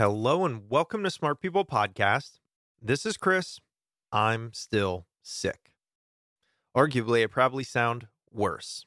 [0.00, 2.38] Hello and welcome to Smart People Podcast.
[2.80, 3.60] This is Chris.
[4.10, 5.74] I'm still sick.
[6.74, 8.86] Arguably, I probably sound worse,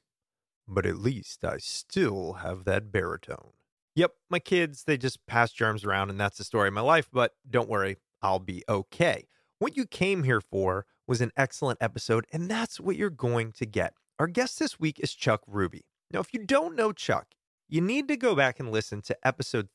[0.68, 3.52] but at least I still have that baritone.
[3.94, 7.10] Yep, my kids, they just pass germs around, and that's the story of my life,
[7.14, 9.28] but don't worry, I'll be okay.
[9.60, 13.68] What you came here for was an excellent episode, and that's what you're going to
[13.68, 13.94] get.
[14.18, 15.86] Our guest this week is Chuck Ruby.
[16.12, 17.36] Now, if you don't know Chuck,
[17.70, 19.70] you need to go back and listen to episode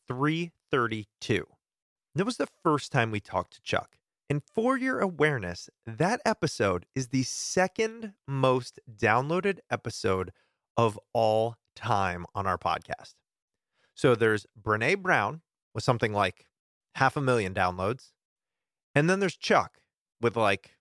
[0.71, 1.47] 332.
[2.15, 3.97] That was the first time we talked to Chuck.
[4.31, 10.33] And for your awareness, that episode is the second most downloaded episode
[10.77, 13.15] of all time on our podcast.
[13.95, 15.41] So there's Brene Brown
[15.75, 16.45] with something like
[16.95, 18.13] half a million downloads.
[18.95, 19.79] And then there's Chuck
[20.21, 20.73] with like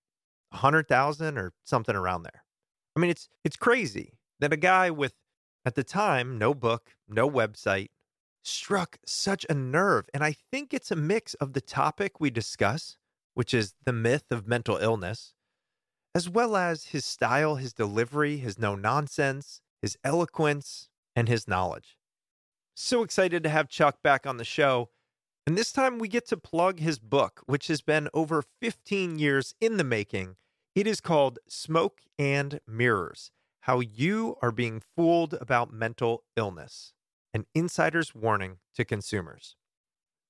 [0.50, 2.44] 100,000 or something around there.
[2.96, 5.14] I mean, it's it's crazy that a guy with
[5.64, 7.88] at the time, no book, no website,
[8.42, 10.08] struck such a nerve.
[10.14, 12.96] And I think it's a mix of the topic we discuss,
[13.34, 15.34] which is the myth of mental illness,
[16.14, 21.96] as well as his style, his delivery, his no nonsense, his eloquence, and his knowledge.
[22.74, 24.90] So excited to have Chuck back on the show.
[25.46, 29.54] And this time we get to plug his book, which has been over 15 years
[29.60, 30.36] in the making.
[30.74, 33.32] It is called Smoke and Mirrors
[33.68, 36.94] how you are being fooled about mental illness,
[37.32, 39.56] an insider's warning to consumers.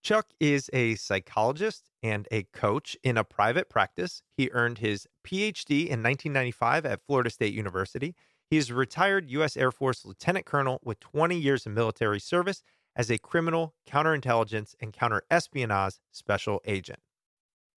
[0.02, 4.22] Chuck is a psychologist and a coach in a private practice.
[4.36, 8.14] He earned his PhD in 1995 at Florida State University.
[8.50, 9.56] He is a retired U.S.
[9.56, 12.62] Air Force lieutenant colonel with 20 years of military service
[12.96, 17.00] as a criminal, counterintelligence, and counterespionage special agent.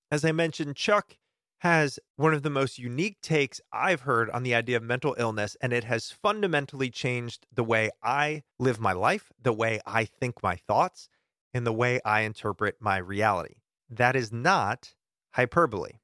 [0.10, 1.18] As I mentioned, Chuck
[1.62, 5.56] has one of the most unique takes I've heard on the idea of mental illness,
[5.62, 10.42] and it has fundamentally changed the way I live my life, the way I think
[10.42, 11.08] my thoughts,
[11.54, 13.58] and the way I interpret my reality.
[13.88, 14.96] That is not
[15.36, 16.00] hyperbole.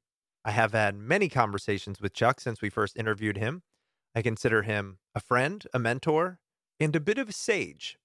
[0.45, 3.63] I have had many conversations with Chuck since we first interviewed him.
[4.13, 6.39] I consider him a friend, a mentor,
[6.79, 7.97] and a bit of a sage.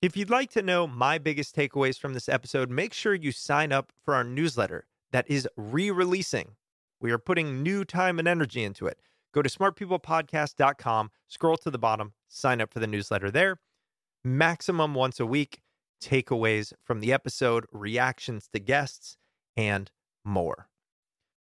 [0.00, 3.72] If you'd like to know my biggest takeaways from this episode, make sure you sign
[3.72, 6.52] up for our newsletter that is re releasing
[7.00, 9.00] we are putting new time and energy into it.
[9.32, 13.60] Go to smartpeoplepodcast.com, scroll to the bottom, sign up for the newsletter there.
[14.24, 15.60] Maximum once a week,
[16.02, 19.16] takeaways from the episode, reactions to guests,
[19.56, 19.90] and
[20.24, 20.68] more.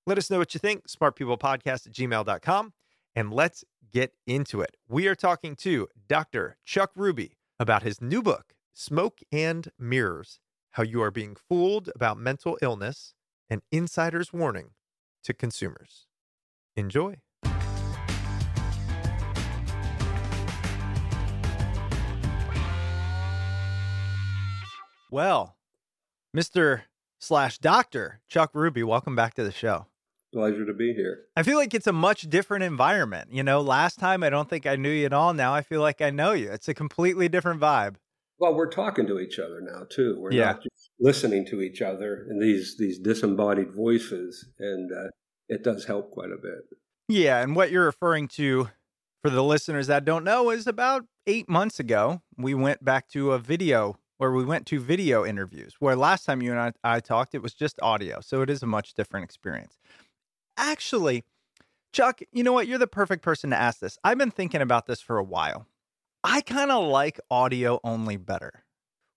[0.06, 2.74] Let us know what you think, smartpeoplepodcast at gmail.com,
[3.16, 4.78] and let's get into it.
[4.88, 6.58] We are talking to Dr.
[6.66, 10.40] Chuck Ruby about his new book, Smoke and Mirrors
[10.72, 13.16] How You Are Being Fooled About Mental Illness,
[13.50, 14.72] an insider's warning
[15.28, 16.06] to consumers.
[16.78, 17.18] Enjoy.
[25.10, 25.56] Well,
[26.36, 26.82] Mr.
[27.20, 28.22] slash Dr.
[28.28, 29.88] Chuck Ruby, welcome back to the show.
[30.34, 31.26] Pleasure to be here.
[31.36, 33.30] I feel like it's a much different environment.
[33.32, 35.34] You know, last time I don't think I knew you at all.
[35.34, 36.52] Now I feel like I know you.
[36.52, 37.96] It's a completely different vibe.
[38.38, 40.18] Well, we're talking to each other now too.
[40.20, 40.46] We're Yeah.
[40.52, 45.10] not just listening to each other and these these disembodied voices, and uh,
[45.50, 46.80] it does help quite a bit.
[47.10, 48.70] Yeah, and what you're referring to
[49.24, 53.32] for the listeners that don't know is about eight months ago, we went back to
[53.32, 55.76] a video where we went to video interviews.
[55.80, 58.20] Where last time you and I, I talked, it was just audio.
[58.22, 59.78] So it is a much different experience.
[60.58, 61.24] Actually,
[61.94, 62.68] Chuck, you know what?
[62.68, 63.98] You're the perfect person to ask this.
[64.04, 65.68] I've been thinking about this for a while.
[66.24, 68.64] I kind of like audio only better.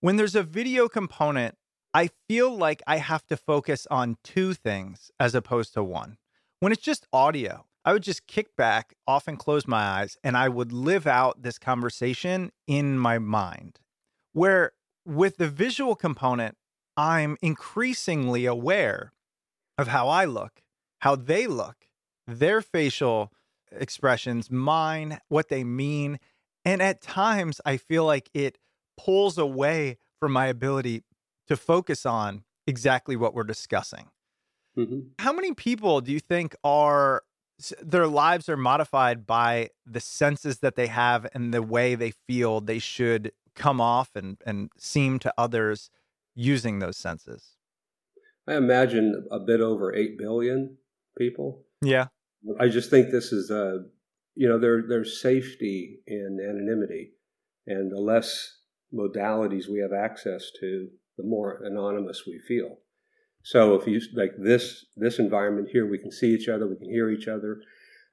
[0.00, 1.56] When there's a video component,
[1.92, 6.18] I feel like I have to focus on two things as opposed to one.
[6.60, 10.48] When it's just audio, I would just kick back, often close my eyes, and I
[10.48, 13.80] would live out this conversation in my mind.
[14.32, 14.72] Where
[15.04, 16.56] with the visual component,
[16.96, 19.12] I'm increasingly aware
[19.78, 20.62] of how I look,
[21.00, 21.86] how they look,
[22.26, 23.32] their facial
[23.72, 26.20] expressions, mine, what they mean.
[26.64, 28.58] And at times, I feel like it
[28.98, 31.02] pulls away from my ability
[31.50, 34.06] to focus on exactly what we're discussing.
[34.76, 37.22] hmm How many people do you think are
[37.82, 42.60] their lives are modified by the senses that they have and the way they feel
[42.60, 45.90] they should come off and, and seem to others
[46.36, 47.56] using those senses?
[48.46, 50.76] I imagine a bit over eight billion
[51.18, 51.64] people.
[51.82, 52.06] Yeah.
[52.60, 53.86] I just think this is a,
[54.36, 57.14] you know, there there's safety in anonymity,
[57.66, 58.56] and the less
[58.94, 60.88] modalities we have access to,
[61.20, 62.78] the more anonymous we feel.
[63.42, 66.90] So if you like this this environment here, we can see each other, we can
[66.90, 67.60] hear each other.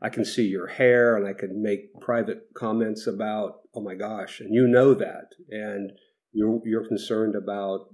[0.01, 4.39] I can see your hair, and I can make private comments about, oh my gosh,
[4.42, 5.92] and you know that, and
[6.33, 7.88] you're you're concerned about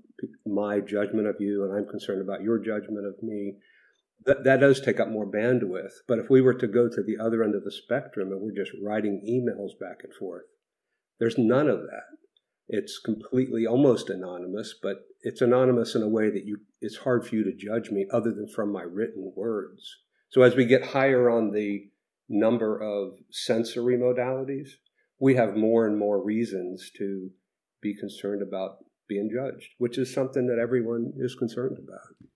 [0.46, 3.56] my judgment of you, and I'm concerned about your judgment of me
[4.26, 5.94] that, that does take up more bandwidth.
[6.08, 8.64] But if we were to go to the other end of the spectrum and we're
[8.64, 10.44] just writing emails back and forth,
[11.20, 12.04] there's none of that.
[12.68, 17.36] It's completely almost anonymous, but it's anonymous in a way that you it's hard for
[17.36, 19.98] you to judge me other than from my written words.
[20.30, 21.90] So as we get higher on the
[22.28, 24.70] number of sensory modalities,
[25.20, 27.30] we have more and more reasons to
[27.82, 28.78] be concerned about
[29.08, 32.30] being judged, which is something that everyone is concerned about.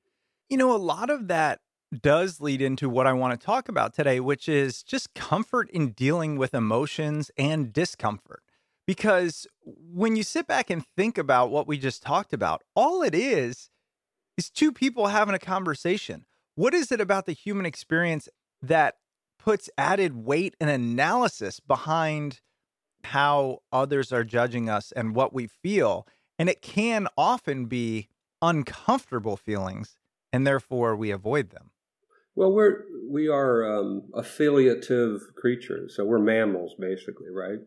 [0.49, 1.59] You know, a lot of that
[2.01, 5.91] does lead into what I want to talk about today, which is just comfort in
[5.91, 8.43] dealing with emotions and discomfort.
[8.85, 9.47] Because
[9.93, 13.69] when you sit back and think about what we just talked about, all it is
[14.37, 16.25] is two people having a conversation.
[16.55, 18.27] What is it about the human experience
[18.61, 18.95] that
[19.39, 22.41] puts added weight and analysis behind
[23.03, 26.07] how others are judging us and what we feel?
[26.39, 28.09] And it can often be
[28.41, 29.97] uncomfortable feelings
[30.31, 31.71] and therefore we avoid them.
[32.35, 37.59] Well, we're we are um, affiliative creatures, so we're mammals basically, right?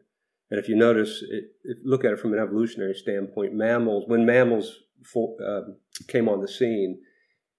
[0.50, 4.26] And if you notice, it, if look at it from an evolutionary standpoint, mammals when
[4.26, 5.72] mammals fo- uh,
[6.08, 7.00] came on the scene,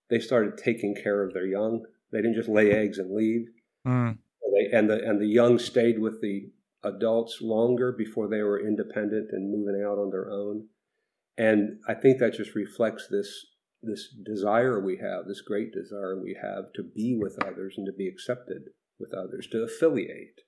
[0.09, 1.85] they started taking care of their young.
[2.11, 3.47] They didn't just lay eggs and leave.
[3.87, 4.17] Mm.
[4.53, 6.51] They, and the and the young stayed with the
[6.83, 10.67] adults longer before they were independent and moving out on their own.
[11.37, 13.45] And I think that just reflects this
[13.81, 17.93] this desire we have, this great desire we have to be with others and to
[17.93, 18.63] be accepted
[18.99, 20.41] with others, to affiliate.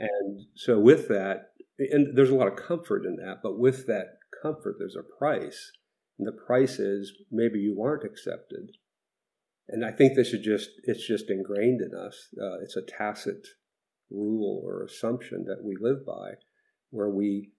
[0.00, 4.18] And so with that, and there's a lot of comfort in that, but with that
[4.42, 5.72] comfort, there's a price.
[6.18, 8.70] And the price is maybe you aren't accepted.
[9.68, 12.28] And I think this is just, it's just ingrained in us.
[12.40, 13.46] Uh, it's a tacit
[14.10, 16.32] rule or assumption that we live by
[16.90, 17.52] where we,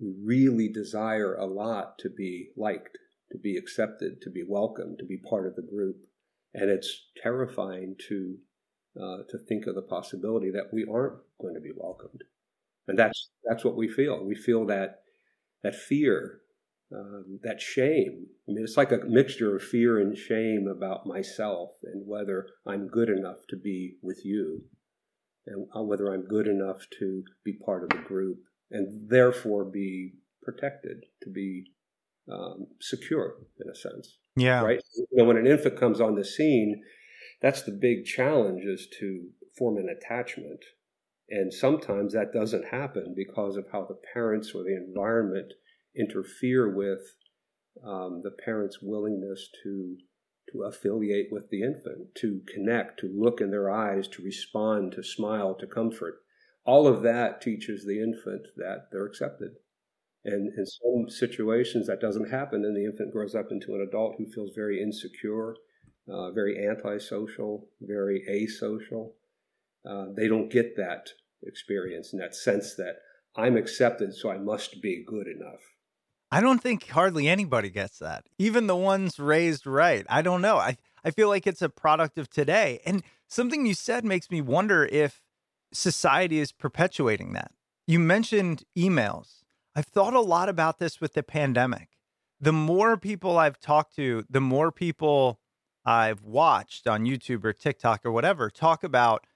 [0.00, 2.96] we really desire a lot to be liked,
[3.32, 5.96] to be accepted, to be welcomed, to be part of the group.
[6.54, 8.36] And it's terrifying to,
[9.00, 12.24] uh, to think of the possibility that we aren't going to be welcomed.
[12.86, 14.24] And that's, that's what we feel.
[14.24, 15.00] We feel that,
[15.62, 16.40] that fear,
[16.92, 18.26] um, that shame.
[18.48, 22.88] I mean, it's like a mixture of fear and shame about myself and whether I'm
[22.88, 24.62] good enough to be with you
[25.46, 28.38] and uh, whether I'm good enough to be part of the group
[28.70, 31.64] and therefore be protected, to be
[32.32, 34.16] um, secure in a sense.
[34.36, 34.62] Yeah.
[34.62, 34.80] Right?
[34.96, 36.82] You know, when an infant comes on the scene,
[37.40, 40.64] that's the big challenge is to form an attachment.
[41.30, 45.52] And sometimes that doesn't happen because of how the parents or the environment
[45.94, 47.00] interfere with
[47.84, 49.96] um, the parent's willingness to
[50.52, 55.02] to affiliate with the infant, to connect, to look in their eyes, to respond, to
[55.02, 56.20] smile, to comfort.
[56.64, 59.50] All of that teaches the infant that they're accepted.
[60.24, 64.16] And in some situations, that doesn't happen, and the infant grows up into an adult
[64.18, 65.54] who feels very insecure,
[66.10, 69.12] uh, very antisocial, very asocial.
[69.88, 71.10] Uh, they don't get that
[71.42, 72.96] experience and that sense that
[73.36, 75.60] I'm accepted, so I must be good enough.
[76.30, 78.26] I don't think hardly anybody gets that.
[78.38, 80.04] Even the ones raised right.
[80.08, 80.58] I don't know.
[80.58, 82.80] I, I feel like it's a product of today.
[82.84, 85.22] And something you said makes me wonder if
[85.72, 87.52] society is perpetuating that.
[87.86, 89.42] You mentioned emails.
[89.74, 91.88] I've thought a lot about this with the pandemic.
[92.40, 95.40] The more people I've talked to, the more people
[95.84, 99.26] I've watched on YouTube or TikTok or whatever talk about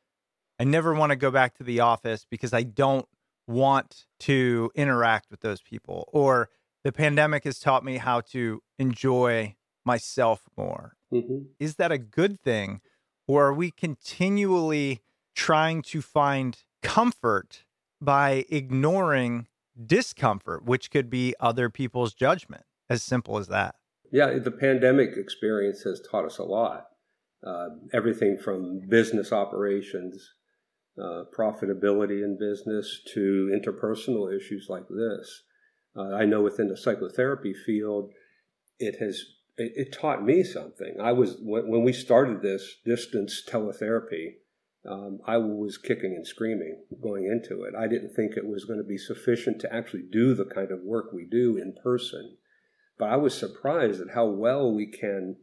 [0.59, 3.07] I never want to go back to the office because I don't
[3.49, 6.51] want to interact with those people or
[6.85, 10.97] the pandemic has taught me how to enjoy myself more.
[11.13, 11.39] Mm-hmm.
[11.59, 12.81] Is that a good thing?
[13.27, 15.01] Or are we continually
[15.35, 17.65] trying to find comfort
[18.01, 19.47] by ignoring
[19.85, 22.65] discomfort, which could be other people's judgment?
[22.91, 23.77] As simple as that.
[24.13, 26.85] Yeah, the pandemic experience has taught us a lot.
[27.45, 30.23] Uh, everything from business operations,
[31.03, 35.43] uh, profitability in business, to interpersonal issues like this.
[35.97, 38.11] Uh, I know within the psychotherapy field,
[38.79, 39.25] it has
[39.57, 40.97] it, it taught me something.
[41.03, 44.35] I was when, when, we started this distance teletherapy.
[44.89, 47.75] Um, I was kicking and screaming going into it.
[47.75, 50.81] I didn't think it was going to be sufficient to actually do the kind of
[50.83, 52.37] work we do in person.
[53.03, 55.35] But I was surprised at how well we can,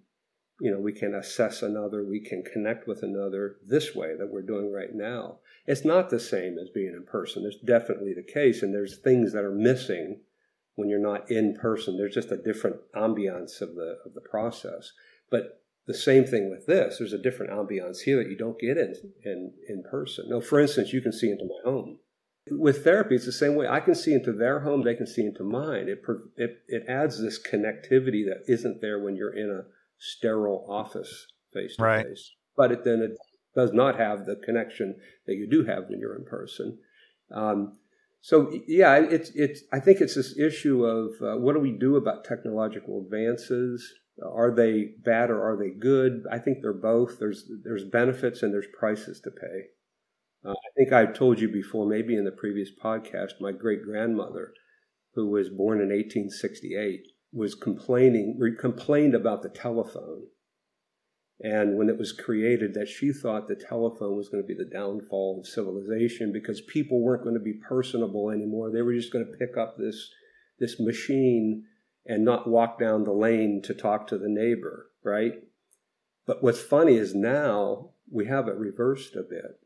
[0.61, 4.43] you know, we can assess another, we can connect with another this way that we're
[4.43, 5.39] doing right now.
[5.67, 7.43] It's not the same as being in person.
[7.45, 10.21] It's definitely the case, and there's things that are missing
[10.75, 11.97] when you're not in person.
[11.97, 14.93] There's just a different ambiance of the of the process.
[15.29, 16.97] But the same thing with this.
[16.97, 20.29] There's a different ambiance here that you don't get in in, in person.
[20.29, 21.99] No, for instance, you can see into my home.
[22.51, 23.68] With therapy, it's the same way.
[23.68, 25.88] I can see into their home, they can see into mine.
[25.89, 26.01] It
[26.38, 29.65] it it adds this connectivity that isn't there when you're in a
[29.98, 32.32] sterile office face to face.
[32.56, 33.18] But it then it
[33.56, 36.77] does not have the connection that you do have when you're in person.
[37.34, 37.77] Um,
[38.22, 39.62] so yeah, it's it's.
[39.72, 43.94] I think it's this issue of uh, what do we do about technological advances?
[44.22, 46.25] Are they bad or are they good?
[46.29, 47.20] I think they're both.
[47.20, 49.68] There's there's benefits and there's prices to pay.
[50.43, 54.53] Uh, I think I've told you before, maybe in the previous podcast, my great grandmother,
[55.13, 60.24] who was born in 1868, was complaining complained about the telephone.
[61.41, 64.69] And when it was created that she thought the telephone was going to be the
[64.69, 68.72] downfall of civilization because people weren't going to be personable anymore.
[68.72, 70.10] They were just going to pick up this
[70.60, 71.63] this machine
[72.05, 75.34] and not walk down the lane to talk to the neighbor right?
[76.25, 79.60] But what's funny is now we have it reversed a bit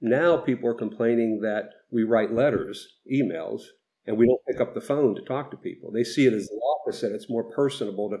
[0.00, 3.62] now people are complaining that we write letters emails
[4.06, 6.46] and we don't pick up the phone to talk to people they see it as
[6.46, 8.16] the opposite it's more personable to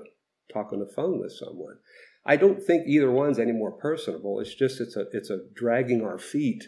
[0.52, 1.76] talk on the phone with someone
[2.28, 4.38] I don't think either one's any more personable.
[4.38, 6.64] It's just it's a it's a dragging our feet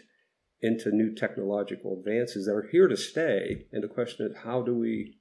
[0.59, 3.67] into new technological advances that are here to stay.
[3.71, 5.19] And the question is, how do we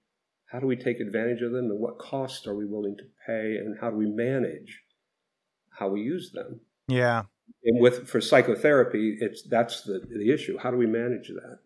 [0.51, 3.57] how do we take advantage of them, and what costs are we willing to pay,
[3.57, 4.81] and how do we manage
[5.79, 6.61] how we use them?
[6.89, 7.25] Yeah.
[7.65, 10.59] And with for psychotherapy, it's that's the the issue.
[10.59, 11.59] How do we manage that?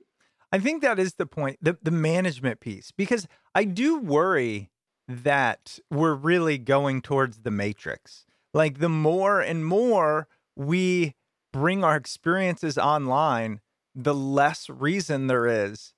[0.53, 4.71] I think that is the point, the the management piece, because I do worry
[5.09, 8.25] that we're really going towards the matrix
[8.55, 11.15] like the more and more we
[11.53, 13.61] bring our experiences online,
[13.95, 15.93] the less reason there is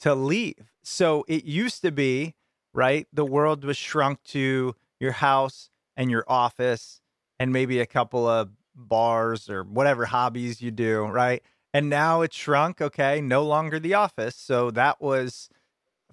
[0.00, 0.72] to leave.
[0.82, 2.34] So it used to be,
[2.74, 3.06] right?
[3.12, 7.00] The world was shrunk to your house and your office
[7.38, 11.42] and maybe a couple of bars or whatever hobbies you do, right?
[11.72, 14.36] And now it's shrunk, okay, no longer the office.
[14.36, 15.48] So that was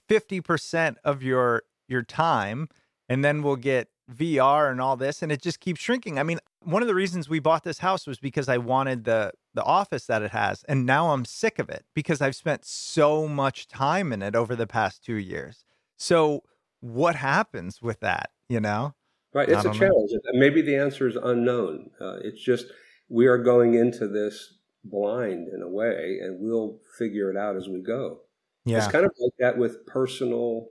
[0.09, 2.67] 50% of your your time
[3.09, 6.17] and then we'll get VR and all this, and it just keeps shrinking.
[6.17, 9.31] I mean, one of the reasons we bought this house was because I wanted the
[9.53, 13.27] the office that it has, and now I'm sick of it because I've spent so
[13.27, 15.65] much time in it over the past two years.
[15.97, 16.43] So,
[16.79, 18.31] what happens with that?
[18.47, 18.93] You know,
[19.37, 19.49] right?
[19.49, 20.11] It's a challenge.
[20.11, 20.39] Know.
[20.39, 21.91] Maybe the answer is unknown.
[22.01, 22.65] Uh, it's just
[23.09, 27.67] we are going into this blind in a way, and we'll figure it out as
[27.67, 28.21] we go.
[28.65, 28.77] Yeah.
[28.77, 30.67] It's kind of like that with personal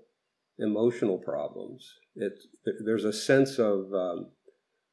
[0.59, 1.95] emotional problems.
[2.15, 2.33] It,
[2.85, 4.31] there's a sense of, um,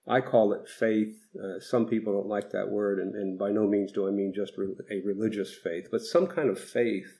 [0.07, 1.15] I call it faith.
[1.41, 4.33] Uh, some people don't like that word, and, and, by no means do I mean
[4.35, 7.19] just re- a religious faith, but some kind of faith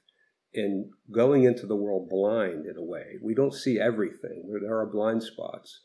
[0.53, 3.17] in going into the world blind in a way.
[3.23, 4.49] We don't see everything.
[4.61, 5.81] There are blind spots,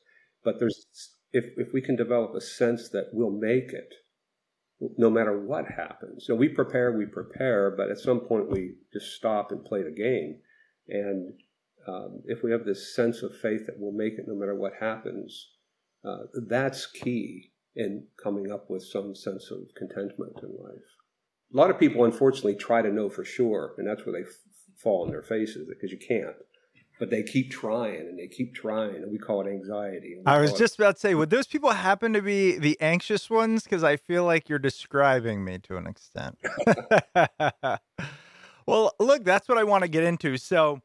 [0.48, 0.86] but there's
[1.30, 3.92] if if we can develop a sense that we'll make it,
[4.96, 6.24] no matter what happens.
[6.26, 8.62] So we prepare, we prepare, but at some point we
[8.94, 10.38] just stop and play the game,
[10.88, 11.34] and
[11.86, 14.72] um, if we have this sense of faith that we'll make it no matter what
[14.80, 15.30] happens,
[16.08, 17.52] uh, that's key.
[17.76, 20.88] in coming up with some sense of contentment in life.
[21.52, 24.34] A lot of people, unfortunately, try to know for sure, and that's where they f-
[24.82, 26.36] fall on their faces because you can't.
[26.98, 30.16] But they keep trying and they keep trying, and we call it anxiety.
[30.26, 32.76] I was call it- just about to say, would those people happen to be the
[32.80, 33.62] anxious ones?
[33.64, 36.38] Because I feel like you're describing me to an extent.
[38.66, 40.36] well, look, that's what I want to get into.
[40.38, 40.80] So,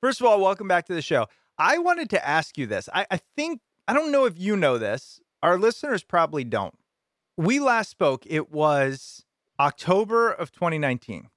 [0.00, 1.26] first of all, welcome back to the show.
[1.58, 2.88] I wanted to ask you this.
[2.94, 6.74] I, I think, I don't know if you know this, our listeners probably don't.
[7.36, 9.24] We last spoke, it was
[9.58, 11.28] October of 2019.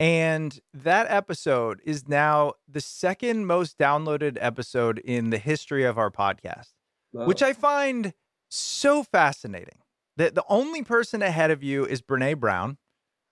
[0.00, 6.10] And that episode is now the second most downloaded episode in the history of our
[6.10, 6.72] podcast,
[7.12, 7.26] Wow.
[7.26, 8.12] which I find
[8.48, 9.78] so fascinating.
[10.16, 12.76] That the only person ahead of you is Brene Brown.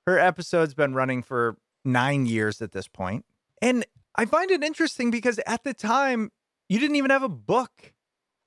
[0.06, 3.25] Her episode's been running for nine years at this point.
[3.61, 6.30] And I find it interesting because at the time,
[6.68, 7.92] you didn't even have a book.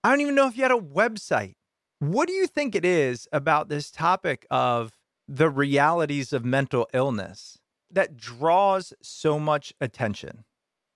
[0.06, 1.56] I don't even know if you had a website.
[2.00, 4.94] What do you think it is about this topic of
[5.28, 7.59] the realities of mental illness
[7.91, 10.43] that draws so much attention?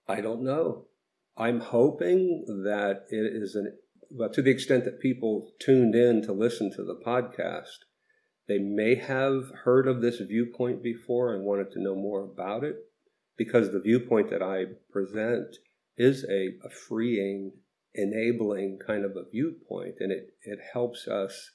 [0.07, 0.85] I don't know.
[1.37, 3.75] I'm hoping that it is an,
[4.11, 7.85] but to the extent that people tuned in to listen to the podcast,
[8.47, 12.75] they may have heard of this viewpoint before and wanted to know more about it
[13.37, 15.55] because the viewpoint that I present
[15.97, 17.53] is a, a freeing,
[17.95, 21.51] enabling kind of a viewpoint, and it, it helps us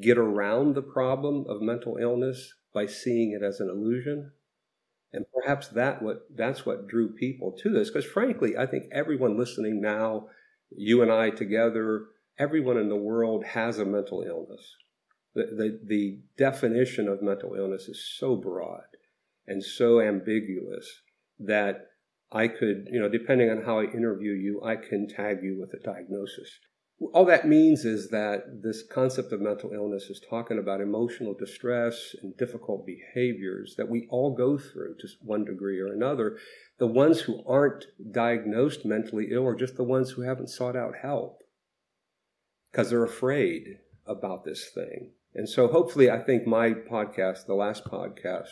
[0.00, 4.32] get around the problem of mental illness by seeing it as an illusion
[5.14, 9.38] and perhaps that what that's what drew people to this because frankly i think everyone
[9.38, 10.26] listening now
[10.76, 12.06] you and i together
[12.38, 14.74] everyone in the world has a mental illness.
[15.34, 18.84] The, the, the definition of mental illness is so broad
[19.46, 21.02] and so ambiguous
[21.40, 21.88] that
[22.30, 25.74] i could you know depending on how i interview you i can tag you with
[25.74, 26.60] a diagnosis
[27.12, 32.14] all that means is that this concept of mental illness is talking about emotional distress
[32.22, 36.38] and difficult behaviors that we all go through to one degree or another.
[36.78, 40.94] The ones who aren't diagnosed mentally ill are just the ones who haven't sought out
[41.02, 41.42] help
[42.70, 45.12] because they're afraid about this thing.
[45.34, 48.50] And so, hopefully, I think my podcast, the last podcast,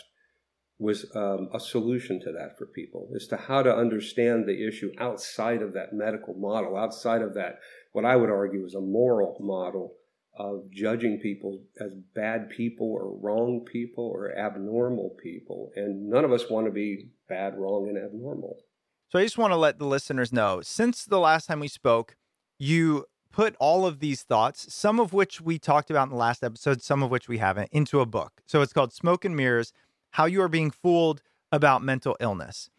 [0.78, 4.90] was um, a solution to that for people as to how to understand the issue
[4.98, 7.58] outside of that medical model, outside of that
[7.92, 9.94] what I would argue is a moral model
[10.34, 15.70] of judging people as bad people or wrong people or abnormal people.
[15.76, 18.56] And none of us want to be bad, wrong, and abnormal.
[19.10, 22.16] So I just want to let the listeners know since the last time we spoke,
[22.58, 26.42] you put all of these thoughts, some of which we talked about in the last
[26.42, 28.40] episode, some of which we haven't, into a book.
[28.46, 29.72] So it's called Smoke and Mirrors
[30.12, 32.70] How You Are Being Fooled About Mental Illness.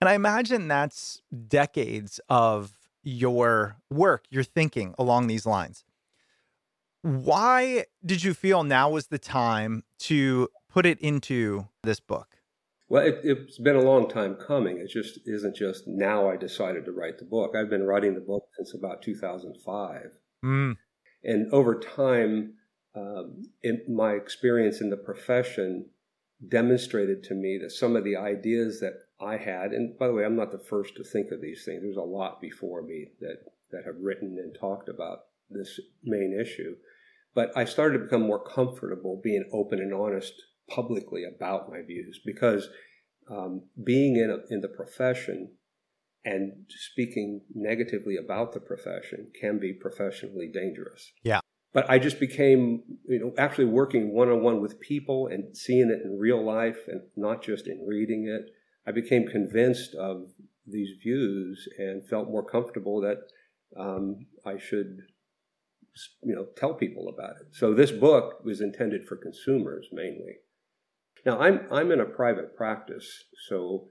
[0.00, 5.84] And I imagine that's decades of your work, your thinking along these lines.
[7.02, 12.38] Why did you feel now was the time to put it into this book?
[12.88, 14.78] Well, it, it's been a long time coming.
[14.78, 17.56] It just isn't just now I decided to write the book.
[17.56, 20.18] I've been writing the book since about 2005.
[20.44, 20.76] Mm.
[21.24, 22.54] And over time,
[22.94, 25.86] um, in my experience in the profession
[26.48, 30.24] demonstrated to me that some of the ideas that I had, and by the way,
[30.24, 31.82] I'm not the first to think of these things.
[31.82, 33.36] There's a lot before me that
[33.70, 36.76] that have written and talked about this main issue.
[37.34, 40.34] But I started to become more comfortable being open and honest
[40.68, 42.68] publicly about my views because
[43.30, 45.52] um, being in a, in the profession
[46.24, 51.12] and speaking negatively about the profession can be professionally dangerous.
[51.22, 51.40] Yeah.
[51.72, 55.90] But I just became, you know, actually working one on one with people and seeing
[55.90, 58.50] it in real life and not just in reading it.
[58.86, 60.28] I became convinced of
[60.66, 63.18] these views and felt more comfortable that
[63.78, 64.98] um, I should,
[66.22, 67.54] you know, tell people about it.
[67.54, 70.36] So this book was intended for consumers mainly.
[71.24, 73.08] Now I'm I'm in a private practice,
[73.48, 73.86] so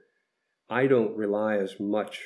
[0.69, 2.19] I don't rely as much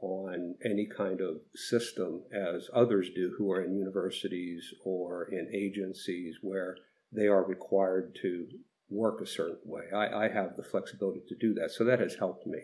[0.00, 6.36] on any kind of system as others do who are in universities or in agencies
[6.42, 6.76] where
[7.12, 8.46] they are required to
[8.92, 9.84] work a certain way.
[9.94, 11.70] I, I have the flexibility to do that.
[11.70, 12.58] So that has helped me.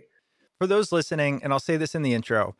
[0.58, 2.56] For those listening, and I'll say this in the intro,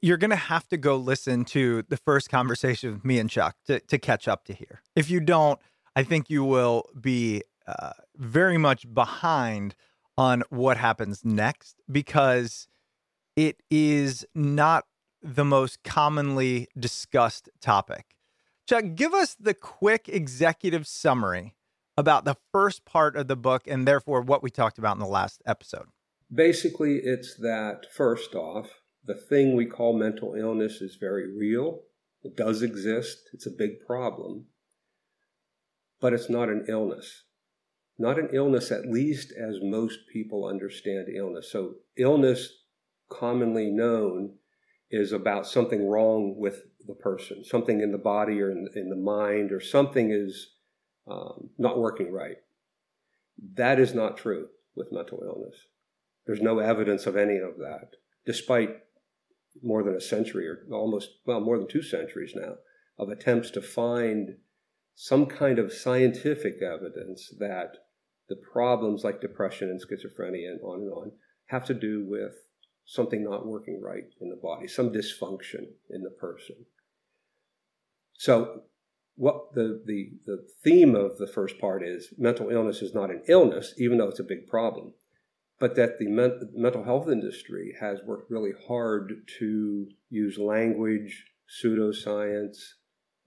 [0.00, 3.56] you're going to have to go listen to the first conversation with me and Chuck
[3.66, 4.82] to, to catch up to here.
[4.94, 5.58] If you don't,
[5.94, 9.74] I think you will be uh, very much behind
[10.16, 12.68] on what happens next because
[13.36, 14.86] it is not
[15.22, 18.16] the most commonly discussed topic.
[18.68, 21.54] Chuck, give us the quick executive summary
[21.96, 25.06] about the first part of the book and therefore what we talked about in the
[25.06, 25.86] last episode.
[26.32, 31.80] Basically, it's that first off, the thing we call mental illness is very real.
[32.22, 34.46] It does exist, it's a big problem.
[36.00, 37.24] but it's not an illness.
[37.98, 41.50] Not an illness, at least as most people understand illness.
[41.52, 42.52] So, illness,
[43.10, 44.36] commonly known,
[44.90, 48.96] is about something wrong with the person, something in the body or in, in the
[48.96, 50.54] mind, or something is
[51.10, 52.36] um, not working right.
[53.54, 55.56] That is not true with mental illness.
[56.26, 57.90] There's no evidence of any of that,
[58.24, 58.76] despite
[59.62, 62.54] more than a century or almost, well, more than two centuries now
[62.98, 64.36] of attempts to find
[64.94, 67.72] some kind of scientific evidence that
[68.28, 71.12] the problems like depression and schizophrenia and on and on
[71.46, 72.32] have to do with
[72.84, 76.56] something not working right in the body, some dysfunction in the person.
[78.14, 78.62] So,
[79.16, 83.22] what the, the, the theme of the first part is mental illness is not an
[83.28, 84.94] illness, even though it's a big problem,
[85.58, 91.26] but that the men- mental health industry has worked really hard to use language,
[91.62, 92.56] pseudoscience,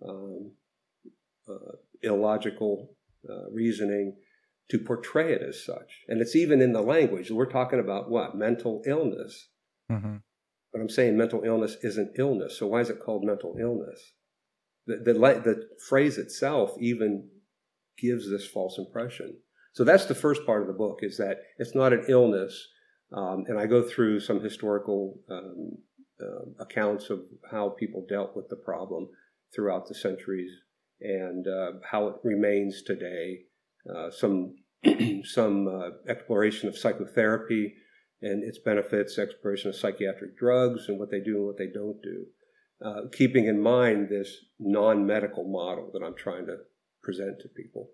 [0.08, 0.52] um,
[1.48, 2.96] uh, illogical
[3.30, 4.16] uh, reasoning
[4.70, 6.02] to portray it as such.
[6.08, 7.30] And it's even in the language.
[7.30, 8.36] We're talking about what?
[8.36, 9.50] Mental illness.
[9.92, 10.18] Mm-hmm.
[10.74, 12.58] But I'm saying mental illness isn't illness.
[12.58, 14.14] So why is it called mental illness?
[14.88, 17.30] The, the, the phrase itself even
[17.98, 19.38] gives this false impression.
[19.74, 22.68] So that's the first part of the book is that it's not an illness.
[23.12, 25.72] Um, and I go through some historical um,
[26.22, 27.20] uh, accounts of
[27.52, 29.10] how people dealt with the problem
[29.54, 30.52] throughout the centuries
[31.02, 33.40] and uh, how it remains today.
[33.94, 34.56] Uh, some
[35.24, 37.74] some uh, exploration of psychotherapy
[38.22, 42.02] and its benefits, exploration of psychiatric drugs and what they do and what they don't
[42.02, 42.26] do.
[42.86, 46.58] Uh, keeping in mind this non-medical model that I'm trying to
[47.02, 47.90] present to people.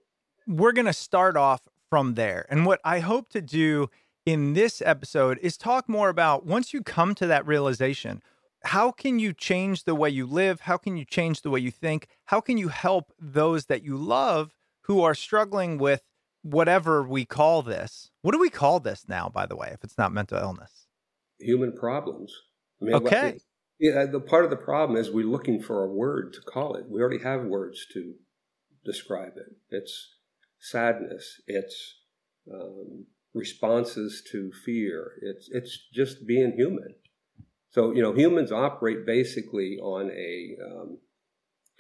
[0.46, 2.46] We're going to start off from there.
[2.50, 3.90] And what I hope to do
[4.26, 8.22] in this episode is talk more about once you come to that realization,
[8.66, 10.62] how can you change the way you live?
[10.62, 12.10] How can you change the way you think?
[12.26, 16.02] How can you help those that you love who are struggling with
[16.42, 18.12] whatever we call this?
[18.24, 20.88] What do we call this now, by the way, if it's not mental illness?
[21.40, 22.36] Human problems.
[22.82, 23.40] I mean, okay.
[23.82, 26.86] Yeah, the part of the problem is we're looking for a word to call it.
[26.88, 28.14] We already have words to
[28.86, 29.56] describe it.
[29.72, 30.18] It's
[30.60, 31.42] sadness.
[31.48, 31.96] It's
[32.54, 35.14] um, responses to fear.
[35.24, 36.94] It's it's just being human.
[37.72, 40.58] So, you know, humans operate basically on a.
[40.64, 41.00] Um,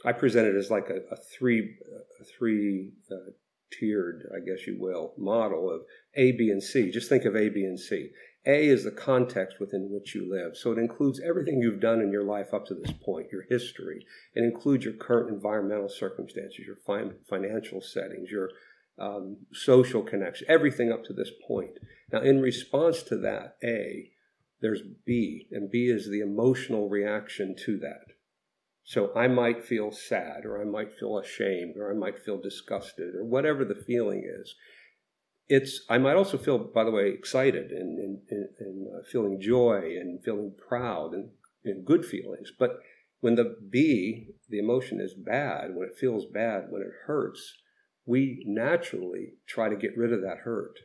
[0.03, 1.77] I present it as like a, a three,
[2.19, 3.33] a three uh,
[3.71, 5.81] tiered, I guess you will, model of
[6.15, 6.89] A, B, and C.
[6.89, 8.09] Just think of A, B, and C.
[8.45, 10.57] A is the context within which you live.
[10.57, 14.05] So it includes everything you've done in your life up to this point, your history.
[14.33, 18.49] It includes your current environmental circumstances, your fin- financial settings, your
[18.97, 21.77] um, social connection, everything up to this point.
[22.11, 24.11] Now, in response to that, A,
[24.61, 28.13] there's B, and B is the emotional reaction to that.
[28.83, 33.15] So I might feel sad, or I might feel ashamed, or I might feel disgusted,
[33.15, 34.55] or whatever the feeling is.
[35.53, 38.19] It's I might also feel, by the way, excited and, and,
[38.57, 41.31] and uh, feeling joy and feeling proud and,
[41.65, 42.53] and good feelings.
[42.57, 42.79] But
[43.19, 47.53] when the B, the emotion is bad, when it feels bad, when it hurts,
[48.05, 50.79] we naturally try to get rid of that hurt.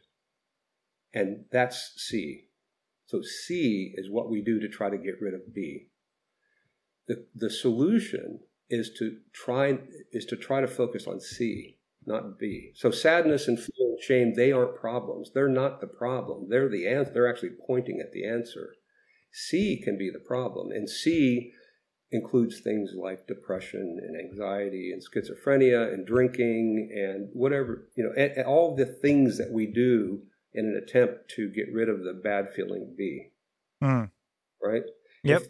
[1.15, 2.49] And that's C.
[3.07, 5.91] So C is what we do to try to get rid of B.
[7.07, 9.79] The, the solution is to try
[10.11, 11.76] is to try to focus on C,
[12.07, 12.73] not B.
[12.75, 15.31] So sadness and feeling shame, they aren't problems.
[15.35, 16.49] They're not the problem.
[16.49, 17.13] They're the answer.
[17.13, 18.75] They're actually pointing at the answer.
[19.33, 21.53] C can be the problem, and C
[22.13, 28.77] includes things like depression and anxiety and schizophrenia and drinking and whatever you know, all
[28.77, 30.23] the things that we do
[30.55, 33.29] in an attempt to get rid of the bad feeling B.
[33.83, 34.11] Mm.
[34.63, 34.85] Right?
[35.25, 35.43] Yep.
[35.43, 35.49] If,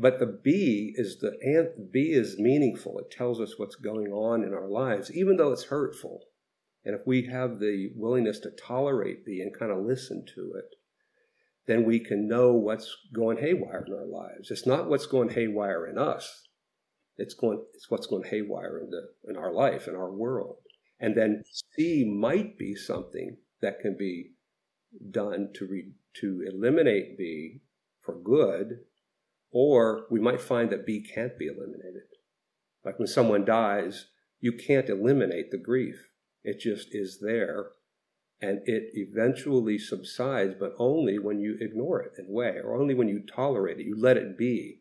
[0.00, 1.32] but the B is the
[1.92, 2.98] B is meaningful.
[2.98, 6.22] It tells us what's going on in our lives, even though it's hurtful.
[6.84, 10.76] And if we have the willingness to tolerate B and kind of listen to it,
[11.66, 14.50] then we can know what's going haywire in our lives.
[14.50, 16.48] It's not what's going haywire in us.
[17.18, 20.56] It's going it's what's going haywire in the in our life, in our world.
[20.98, 21.42] And then
[21.76, 24.32] C might be something that can be
[25.10, 27.60] done to re, to eliminate B
[28.00, 28.80] for good,
[29.52, 32.02] or we might find that B can't be eliminated.
[32.84, 34.06] Like when someone dies,
[34.40, 36.08] you can't eliminate the grief.
[36.42, 37.70] It just is there,
[38.40, 42.94] and it eventually subsides, but only when you ignore it in a way, or only
[42.94, 44.80] when you tolerate it, you let it be.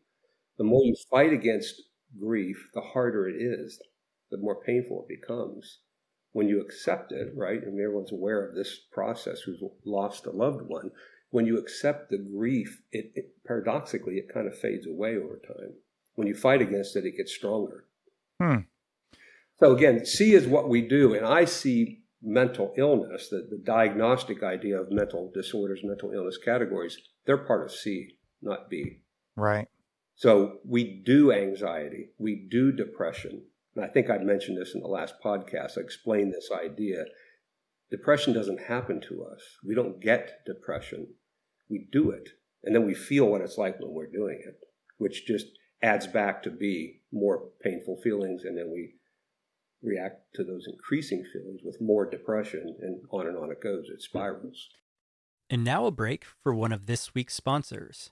[0.58, 1.82] The more you fight against
[2.18, 3.82] grief, the harder it is,
[4.32, 5.80] the more painful it becomes
[6.32, 7.62] when you accept it, right?
[7.62, 10.92] And everyone's aware of this process who's lost a loved one.
[11.32, 15.74] When you accept the grief, it, it paradoxically it kind of fades away over time.
[16.16, 17.86] When you fight against it, it gets stronger.
[18.42, 18.62] Hmm.
[19.60, 24.44] So again, C is what we do, and I see mental illness, the, the diagnostic
[24.44, 29.02] idea of mental disorders, mental illness categories, they're part of C, not B.
[29.36, 29.68] Right.
[30.16, 33.44] So we do anxiety, we do depression.
[33.76, 35.78] And I think I mentioned this in the last podcast.
[35.78, 37.06] I explained this idea.
[37.92, 39.42] Depression doesn't happen to us.
[39.66, 41.08] We don't get depression.
[41.70, 42.30] We do it.
[42.64, 44.60] And then we feel what it's like when we're doing it,
[44.98, 45.48] which just
[45.82, 48.44] adds back to be more painful feelings.
[48.44, 48.94] And then we
[49.82, 53.86] react to those increasing feelings with more depression, and on and on it goes.
[53.92, 54.68] It spirals.
[55.50, 58.12] And now a break for one of this week's sponsors.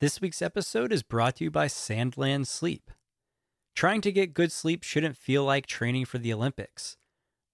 [0.00, 2.90] This week's episode is brought to you by Sandland Sleep.
[3.74, 6.96] Trying to get good sleep shouldn't feel like training for the Olympics.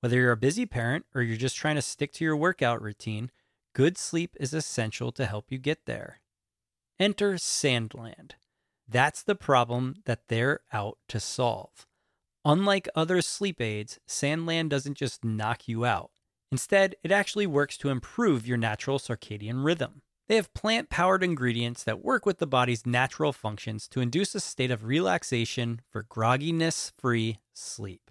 [0.00, 3.30] Whether you're a busy parent or you're just trying to stick to your workout routine,
[3.74, 6.20] good sleep is essential to help you get there.
[6.98, 8.32] Enter Sandland.
[8.88, 11.86] That's the problem that they're out to solve.
[12.44, 16.10] Unlike other sleep aids, Sandland doesn't just knock you out.
[16.50, 20.02] Instead, it actually works to improve your natural circadian rhythm.
[20.28, 24.40] They have plant powered ingredients that work with the body's natural functions to induce a
[24.40, 28.09] state of relaxation for grogginess free sleep.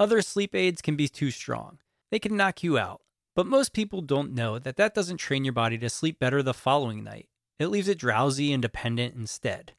[0.00, 1.78] Other sleep aids can be too strong,
[2.10, 3.02] they can knock you out.
[3.34, 6.52] But most people don't know that that doesn't train your body to sleep better the
[6.52, 7.28] following night.
[7.60, 9.74] It leaves it drowsy and dependent instead.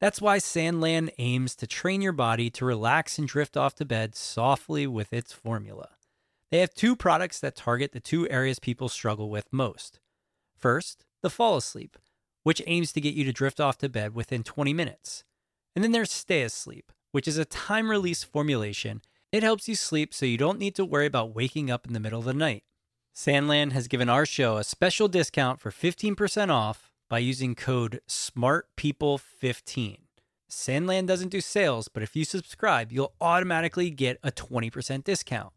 [0.00, 4.14] That's why Sandland aims to train your body to relax and drift off to bed
[4.14, 5.90] softly with its formula.
[6.50, 10.00] They have two products that target the two areas people struggle with most.
[10.56, 11.96] First, the fall asleep,
[12.42, 15.24] which aims to get you to drift off to bed within 20 minutes.
[15.74, 19.02] And then there's stay asleep, which is a time release formulation.
[19.36, 22.00] It helps you sleep so you don't need to worry about waking up in the
[22.00, 22.64] middle of the night.
[23.14, 29.98] Sandland has given our show a special discount for 15% off by using code SMARTPeople15.
[30.50, 35.52] Sandland doesn't do sales, but if you subscribe, you'll automatically get a 20% discount.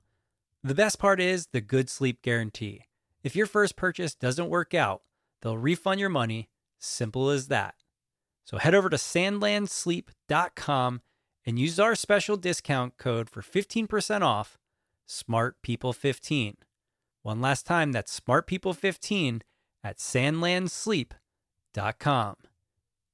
[0.62, 2.84] The best part is the good sleep guarantee.
[3.24, 5.04] If your first purchase doesn't work out,
[5.42, 6.50] they'll refund your money.
[6.80, 7.76] Simple as that.
[8.44, 11.02] So head over to sandlandsleep.com
[11.46, 14.58] and use our special discount code for 15% off
[15.06, 16.58] Smart People 15.
[17.24, 19.42] One last time, that's Smart People 15
[19.84, 22.36] at sandlandsleep.com.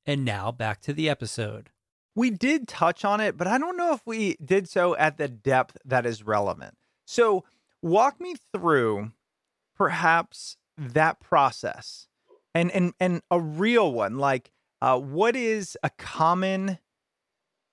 [0.05, 1.71] And now back to the episode.
[2.13, 5.27] We did touch on it, but I don't know if we did so at the
[5.27, 6.77] depth that is relevant.
[7.05, 7.43] So,
[7.81, 9.11] walk me through
[9.75, 12.07] perhaps that process
[12.53, 16.79] and and and a real one like uh, what is a common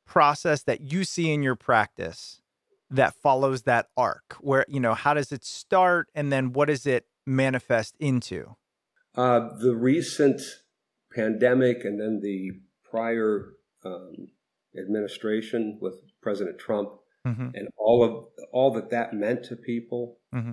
[0.06, 2.40] process that you see in your practice
[2.90, 6.86] that follows that arc where you know how does it start and then what does
[6.86, 8.54] it manifest into
[9.16, 10.40] uh, the recent
[11.14, 12.50] pandemic and then the
[12.90, 14.28] prior um,
[14.76, 16.90] administration with president trump
[17.26, 17.48] mm-hmm.
[17.54, 20.52] and all of all that that meant to people mm-hmm.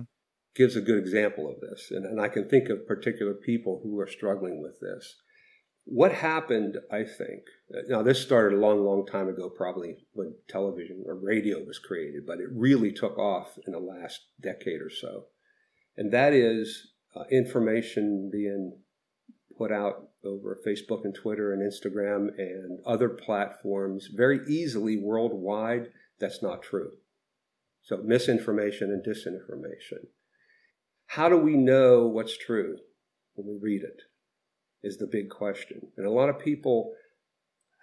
[0.54, 1.90] gives a good example of this.
[1.90, 5.16] And, and I can think of particular people who are struggling with this.
[5.84, 7.42] What happened, I think,
[7.88, 12.26] now this started a long, long time ago, probably when television or radio was created,
[12.26, 15.24] but it really took off in the last decade or so.
[15.96, 18.78] And that is uh, information being
[19.56, 25.88] put out over Facebook and Twitter and Instagram and other platforms very easily worldwide.
[26.18, 26.92] That's not true.
[27.82, 30.06] So, misinformation and disinformation.
[31.06, 32.76] How do we know what's true
[33.34, 34.02] when we read it?
[34.82, 35.88] Is the big question.
[35.96, 36.94] And a lot of people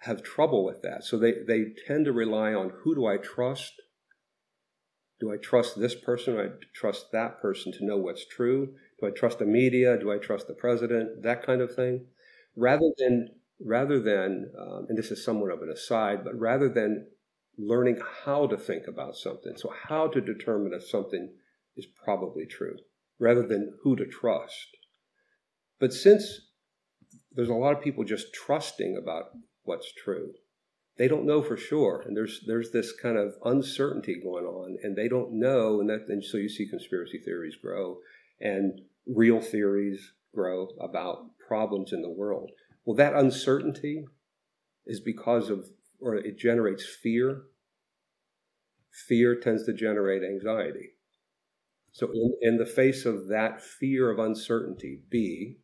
[0.02, 1.04] have trouble with that.
[1.04, 3.74] So, they, they tend to rely on who do I trust?
[5.20, 6.34] Do I trust this person?
[6.34, 8.74] Do I trust that person to know what's true?
[9.00, 9.98] Do I trust the media?
[9.98, 11.22] Do I trust the president?
[11.22, 12.06] That kind of thing.
[12.56, 13.28] Rather than,
[13.60, 17.06] rather than, um, and this is somewhat of an aside, but rather than
[17.56, 21.32] learning how to think about something, so how to determine if something
[21.76, 22.76] is probably true,
[23.18, 24.76] rather than who to trust.
[25.80, 26.47] But since
[27.32, 29.30] there's a lot of people just trusting about
[29.62, 30.32] what's true,
[30.98, 34.96] they don't know for sure, and there's there's this kind of uncertainty going on, and
[34.96, 37.98] they don't know, and that and so you see conspiracy theories grow,
[38.40, 42.50] and real theories grow about problems in the world.
[42.84, 44.04] Well, that uncertainty
[44.86, 45.66] is because of,
[46.00, 47.42] or it generates fear.
[49.06, 50.90] Fear tends to generate anxiety.
[51.92, 55.58] So, in, in the face of that fear of uncertainty, B,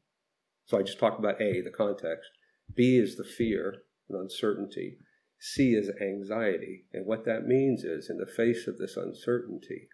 [0.67, 2.31] so I just talked about A, the context.
[2.75, 4.99] B is the fear and uncertainty.
[5.39, 6.87] C is anxiety.
[6.93, 9.89] And what that means is, in the face of this uncertainty,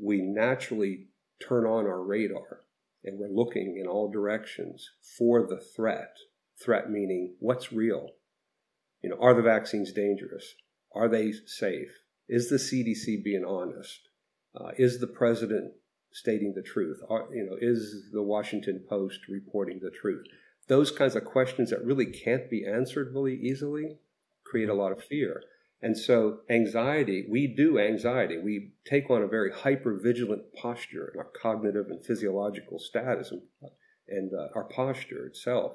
[0.00, 1.08] we naturally
[1.46, 2.62] turn on our radar
[3.04, 6.16] and we're looking in all directions for the threat.
[6.62, 8.08] Threat meaning what's real?
[9.02, 10.54] You know, are the vaccines dangerous?
[10.94, 11.90] Are they safe?
[12.28, 14.08] Is the CDC being honest?
[14.58, 15.74] Uh, is the president
[16.16, 17.00] stating the truth?
[17.10, 20.24] Are, you know, is the Washington Post reporting the truth?
[20.66, 23.98] Those kinds of questions that really can't be answered really easily
[24.44, 25.42] create a lot of fear.
[25.82, 28.38] And so, anxiety, we do anxiety.
[28.38, 33.42] We take on a very hyper vigilant posture in our cognitive and physiological status and,
[34.08, 35.72] and uh, our posture itself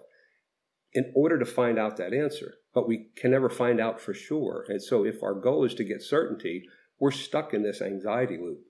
[0.94, 2.56] in order to find out that answer.
[2.74, 4.66] But we can never find out for sure.
[4.68, 6.64] And so, if our goal is to get certainty,
[7.00, 8.62] we're stuck in this anxiety loop.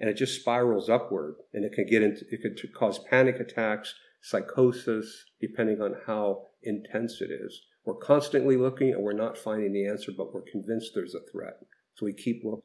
[0.00, 3.94] And it just spirals upward and it can get into, it could cause panic attacks,
[4.20, 7.62] psychosis, depending on how intense it is.
[7.84, 11.58] We're constantly looking and we're not finding the answer, but we're convinced there's a threat.
[11.94, 12.62] So we keep looking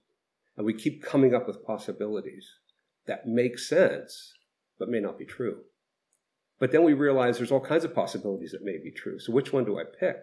[0.55, 2.47] and we keep coming up with possibilities
[3.05, 4.33] that make sense,
[4.79, 5.61] but may not be true.
[6.59, 9.19] But then we realize there's all kinds of possibilities that may be true.
[9.19, 10.17] So which one do I pick?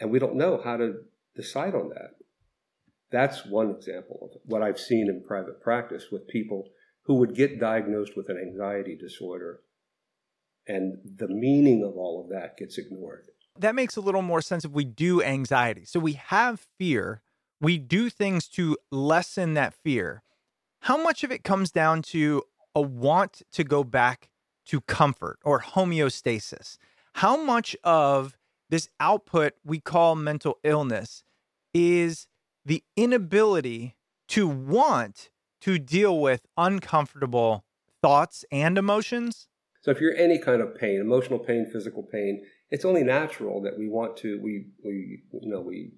[0.00, 0.94] And we don't know how to
[1.36, 2.16] decide on that.
[3.14, 6.64] That's one example of what I've seen in private practice with people
[7.04, 9.60] who would get diagnosed with an anxiety disorder,
[10.66, 13.26] and the meaning of all of that gets ignored.
[13.56, 15.84] That makes a little more sense if we do anxiety.
[15.84, 17.22] So we have fear,
[17.60, 20.24] we do things to lessen that fear.
[20.80, 22.42] How much of it comes down to
[22.74, 24.28] a want to go back
[24.66, 26.78] to comfort or homeostasis?
[27.12, 28.36] How much of
[28.70, 31.22] this output we call mental illness
[31.72, 32.26] is
[32.64, 33.96] the inability
[34.28, 37.64] to want to deal with uncomfortable
[38.02, 39.48] thoughts and emotions?
[39.82, 43.78] So if you're any kind of pain, emotional pain, physical pain, it's only natural that
[43.78, 45.92] we want to we we you know we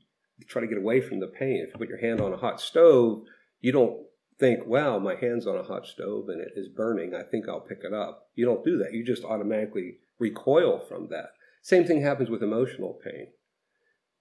[0.48, 1.64] try to get away from the pain.
[1.64, 3.22] If you put your hand on a hot stove,
[3.61, 4.07] you don't
[4.38, 7.14] think, "Wow, my hand's on a hot stove and it is burning.
[7.14, 8.92] I think I'll pick it up." You don't do that.
[8.92, 11.31] You just automatically recoil from that.
[11.62, 13.29] Same thing happens with emotional pain.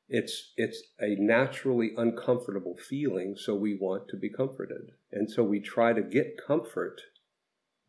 [0.08, 4.92] It's it's a naturally uncomfortable feeling, so we want to be comforted.
[5.12, 7.02] And so we try to get comfort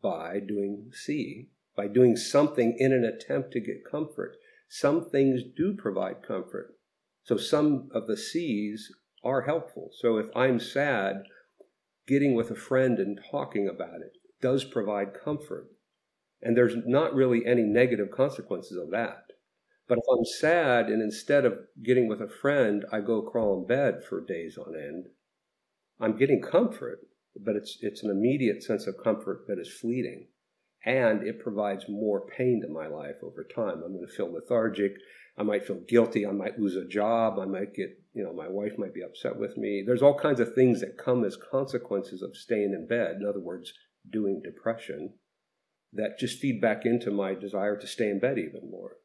[0.01, 4.37] by doing C, by doing something in an attempt to get comfort.
[4.67, 6.75] Some things do provide comfort.
[7.23, 8.91] So some of the C's
[9.23, 9.91] are helpful.
[9.93, 11.23] So if I'm sad,
[12.07, 15.67] getting with a friend and talking about it does provide comfort.
[16.41, 19.26] And there's not really any negative consequences of that.
[19.87, 23.67] But if I'm sad and instead of getting with a friend, I go crawl in
[23.67, 25.05] bed for days on end,
[25.99, 26.99] I'm getting comfort,
[27.41, 30.27] but it's, it's an immediate sense of comfort that is fleeting.
[30.85, 33.81] And it provides more pain to my life over time.
[33.83, 34.93] I'm going to feel lethargic.
[35.37, 36.25] I might feel guilty.
[36.25, 37.39] I might lose a job.
[37.39, 39.83] I might get, you know, my wife might be upset with me.
[39.85, 43.17] There's all kinds of things that come as consequences of staying in bed.
[43.21, 43.73] In other words,
[44.09, 45.13] doing depression
[45.93, 48.97] that just feed back into my desire to stay in bed even more.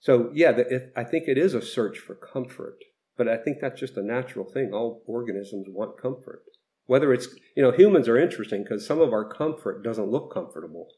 [0.00, 2.78] So, yeah, the, it, I think it is a search for comfort,
[3.16, 4.72] but I think that's just a natural thing.
[4.72, 6.42] All organisms want comfort.
[6.86, 10.88] Whether it's, you know, humans are interesting because some of our comfort doesn't look comfortable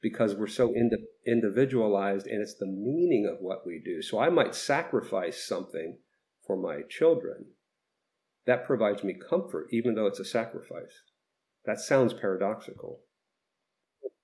[0.00, 4.02] because we're so indi- individualized and it's the meaning of what we do.
[4.02, 5.98] So I might sacrifice something
[6.46, 7.46] for my children.
[8.46, 11.02] That provides me comfort, even though it's a sacrifice.
[11.66, 13.00] That sounds paradoxical.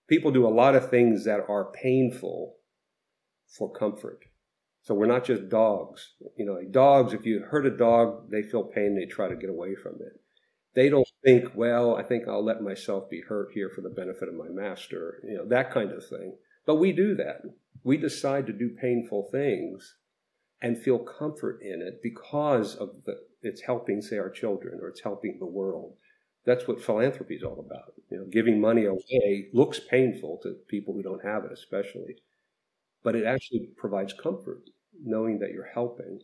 [0.09, 2.55] People do a lot of things that are painful
[3.49, 4.25] for comfort.
[4.83, 6.13] So we're not just dogs.
[6.37, 9.35] You know, like dogs, if you hurt a dog, they feel pain, they try to
[9.37, 10.21] get away from it.
[10.75, 14.29] They don't think, well, I think I'll let myself be hurt here for the benefit
[14.29, 16.37] of my master, you know, that kind of thing.
[16.67, 17.43] But we do that.
[17.83, 19.97] We decide to do painful things
[20.63, 25.03] and feel comfort in it because of the it's helping, say, our children or it's
[25.03, 25.95] helping the world.
[26.45, 27.95] That's what philanthropy is all about.
[28.11, 32.17] You know, giving money away looks painful to people who don't have it, especially
[33.07, 34.63] but it actually provides comfort
[35.01, 36.19] knowing that you're helping.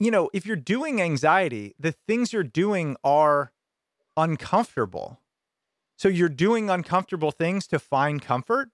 [0.00, 3.52] You know, if you're doing anxiety, the things you're doing are
[4.16, 5.20] uncomfortable.
[5.94, 8.70] So you're doing uncomfortable things to find comfort?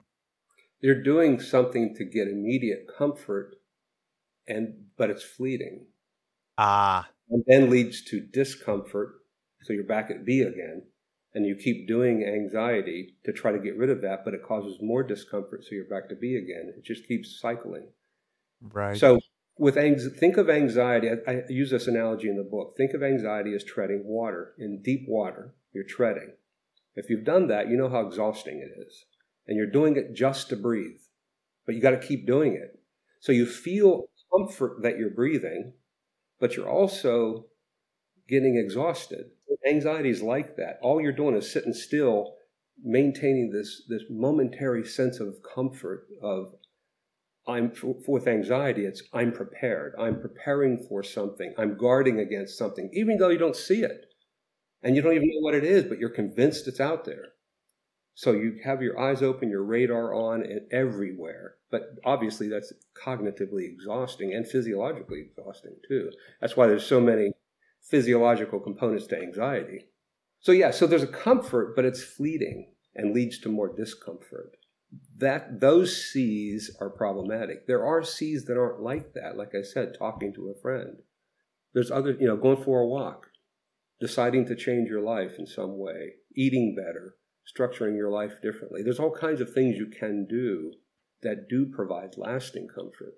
[0.81, 3.57] You're doing something to get immediate comfort
[4.49, 5.85] and but it's fleeting.
[6.57, 7.11] Ah.
[7.29, 9.17] And then leads to discomfort.
[9.65, 10.85] So you're back at B again
[11.35, 14.79] and you keep doing anxiety to try to get rid of that, but it causes
[14.81, 16.73] more discomfort, so you're back to B again.
[16.77, 17.89] It just keeps cycling.
[18.61, 18.97] Right.
[18.97, 19.21] So
[19.59, 21.09] with anxiety, think of anxiety.
[21.11, 22.75] I, I use this analogy in the book.
[22.77, 25.55] Think of anxiety as treading water in deep water.
[25.73, 26.33] You're treading.
[26.97, 29.05] If you've done that, you know how exhausting it is,
[29.47, 31.01] and you're doing it just to breathe,
[31.65, 32.81] but you got to keep doing it.
[33.21, 35.75] So you feel comfort that you're breathing,
[36.41, 37.47] but you're also
[38.31, 39.31] getting exhausted.
[39.67, 40.79] Anxiety is like that.
[40.81, 42.37] All you're doing is sitting still,
[42.83, 46.55] maintaining this, this momentary sense of comfort of
[47.47, 47.73] I'm
[48.07, 49.95] with anxiety, it's I'm prepared.
[49.99, 51.55] I'm preparing for something.
[51.59, 54.07] I'm guarding against something, even though you don't see it.
[54.83, 57.33] And you don't even know what it is, but you're convinced it's out there.
[58.15, 61.55] So you have your eyes open, your radar on, and everywhere.
[61.71, 66.11] But obviously, that's cognitively exhausting and physiologically exhausting too.
[66.41, 67.33] That's why there's so many
[67.83, 69.87] physiological components to anxiety.
[70.41, 74.57] So yeah, so there's a comfort, but it's fleeting and leads to more discomfort.
[75.17, 77.67] That those C's are problematic.
[77.67, 79.37] There are C's that aren't like that.
[79.37, 80.97] Like I said, talking to a friend.
[81.75, 83.27] There's other, you know, going for a walk,
[84.01, 87.15] deciding to change your life in some way, eating better,
[87.47, 88.83] structuring your life differently.
[88.83, 90.73] There's all kinds of things you can do
[91.23, 93.15] that do provide lasting comfort.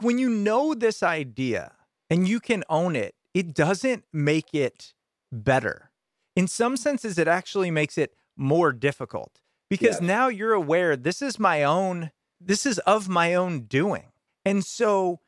[0.00, 1.72] When you know this idea
[2.10, 4.94] and you can own it, it doesn't make it
[5.30, 5.90] better.
[6.34, 11.38] In some senses, it actually makes it more difficult because now you're aware this is
[11.38, 14.04] my own, this is of my own doing.
[14.46, 15.20] And so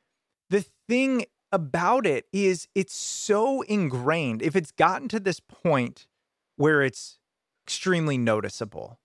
[0.48, 4.40] the thing about it is it's so ingrained.
[4.40, 6.06] If it's gotten to this point
[6.56, 7.18] where it's
[7.66, 9.00] extremely noticeable,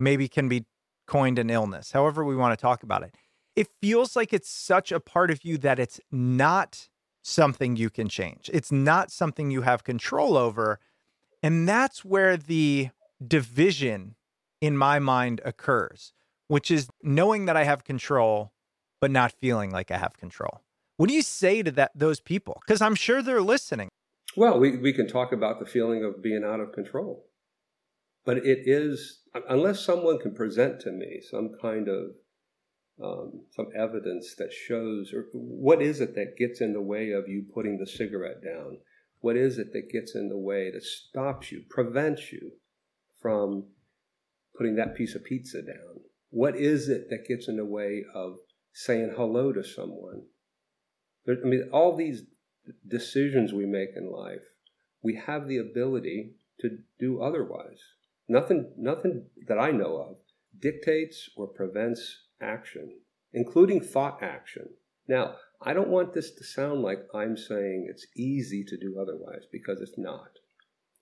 [0.00, 0.64] maybe can be
[1.06, 3.14] coined an illness, however we want to talk about it.
[3.54, 6.88] It feels like it's such a part of you that it's not
[7.26, 8.48] something you can change.
[8.52, 10.78] It's not something you have control over.
[11.42, 12.90] And that's where the
[13.26, 14.14] division
[14.60, 16.12] in my mind occurs,
[16.48, 18.52] which is knowing that I have control,
[19.00, 20.62] but not feeling like I have control.
[20.96, 22.62] What do you say to that those people?
[22.64, 23.88] Because I'm sure they're listening.
[24.36, 27.26] Well, we, we can talk about the feeling of being out of control.
[28.24, 32.10] But it is, unless someone can present to me some kind of
[33.02, 37.28] um, some evidence that shows, or what is it that gets in the way of
[37.28, 38.78] you putting the cigarette down?
[39.20, 42.52] What is it that gets in the way that stops you, prevents you
[43.20, 43.64] from
[44.56, 46.00] putting that piece of pizza down?
[46.30, 48.36] What is it that gets in the way of
[48.72, 50.22] saying hello to someone?
[51.24, 52.22] There, I mean, all these
[52.88, 54.42] decisions we make in life,
[55.02, 57.80] we have the ability to do otherwise.
[58.28, 60.16] Nothing, nothing that I know of
[60.58, 62.90] dictates or prevents action,
[63.32, 64.68] including thought action.
[65.08, 69.46] Now, I don't want this to sound like I'm saying it's easy to do otherwise
[69.50, 70.30] because it's not.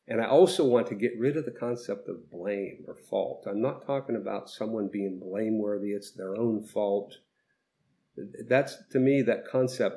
[0.07, 3.47] And I also want to get rid of the concept of blame or fault.
[3.49, 7.15] I'm not talking about someone being blameworthy, it's their own fault.
[8.47, 9.97] That's to me, that concept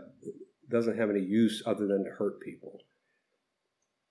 [0.69, 2.79] doesn't have any use other than to hurt people.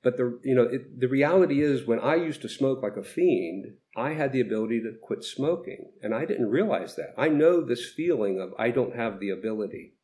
[0.07, 3.03] But the you know it, the reality is, when I used to smoke like a
[3.03, 7.13] fiend, I had the ability to quit smoking, and I didn't realize that.
[7.19, 9.95] I know this feeling of I don't have the ability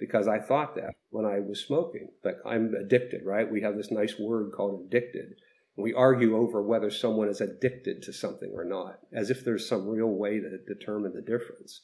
[0.00, 2.08] because I thought that when I was smoking.
[2.24, 3.48] But I'm addicted, right?
[3.48, 5.36] We have this nice word called addicted.
[5.76, 9.68] And We argue over whether someone is addicted to something or not, as if there's
[9.68, 11.82] some real way to determine the difference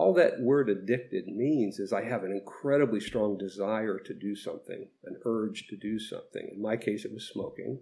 [0.00, 4.88] all that word addicted means is I have an incredibly strong desire to do something,
[5.04, 6.48] an urge to do something.
[6.54, 7.80] In my case, it was smoking.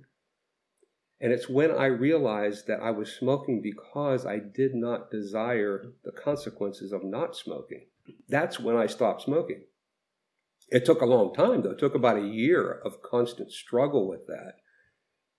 [1.21, 6.11] And it's when I realized that I was smoking because I did not desire the
[6.11, 7.87] consequences of not smoking.
[8.29, 9.67] That's when I stopped smoking.
[10.71, 11.71] It took a long time, though.
[11.71, 14.55] It took about a year of constant struggle with that,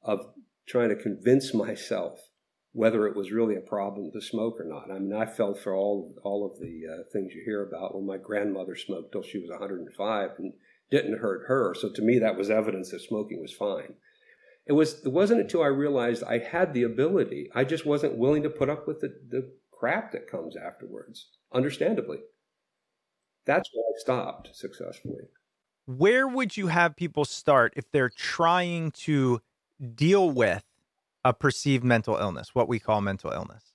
[0.01, 0.27] of
[0.65, 2.28] trying to convince myself
[2.71, 4.91] whether it was really a problem to smoke or not.
[4.91, 8.05] I mean, I fell for all all of the uh, things you hear about when
[8.05, 10.53] my grandmother smoked till she was 105 and
[10.91, 11.73] didn't hurt her.
[11.73, 13.95] So to me, that was evidence that smoking was fine.
[14.67, 15.03] It was.
[15.03, 17.49] It wasn't until I realized I had the ability.
[17.55, 21.29] I just wasn't willing to put up with the, the crap that comes afterwards.
[21.51, 22.19] Understandably,
[23.45, 25.23] that's why I stopped successfully.
[25.87, 29.41] Where would you have people start if they're trying to
[29.95, 30.63] deal with
[31.23, 33.73] a perceived mental illness, what we call mental illness?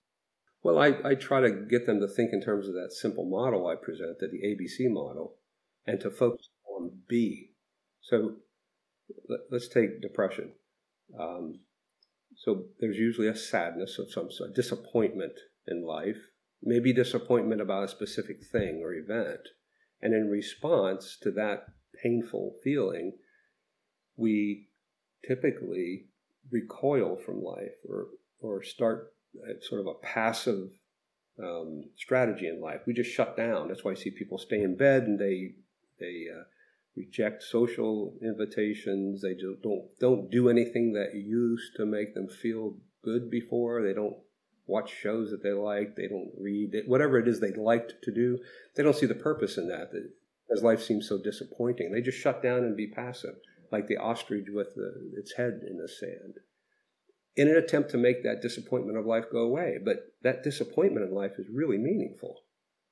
[0.63, 3.67] Well, I, I try to get them to think in terms of that simple model
[3.67, 5.37] I presented, the ABC model,
[5.87, 7.51] and to focus on B.
[8.01, 8.37] So
[9.29, 10.53] let, us take depression.
[11.21, 11.61] Um,
[12.37, 15.35] so there's usually a sadness of some sort, disappointment
[15.67, 16.17] in life,
[16.63, 19.41] maybe disappointment about a specific thing or event.
[20.01, 21.67] And in response to that
[22.03, 23.19] painful feeling,
[24.17, 24.69] we
[25.27, 26.07] typically
[26.51, 28.07] recoil from life or
[28.41, 29.13] or start
[29.63, 30.71] sort of a passive
[31.43, 32.83] um, strategy in life.
[32.87, 33.69] We just shut down.
[33.69, 35.55] That's why I see people stay in bed and they
[35.99, 36.45] they uh,
[36.97, 39.23] reject social invitations.
[39.23, 43.83] They just don't don't do anything that used to make them feel good before.
[43.83, 44.17] They don't
[44.67, 45.97] watch shows that they like.
[45.97, 46.75] They don't read.
[46.87, 48.39] Whatever it is they liked to do,
[48.77, 49.91] they don't see the purpose in that.
[50.55, 53.37] As life seems so disappointing, they just shut down and be passive
[53.75, 56.35] like the ostrich with the, its head in the sand,
[57.37, 59.79] in an attempt to make that disappointment of life go away.
[59.85, 62.43] But that disappointment in life is really meaningful.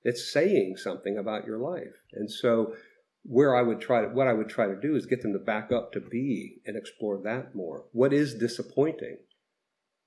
[0.02, 1.96] It's saying something about your life.
[2.12, 2.74] And so
[3.22, 5.38] where I would try to, what I would try to do is get them to
[5.38, 7.84] back up to B and explore that more.
[7.92, 9.18] What is disappointing?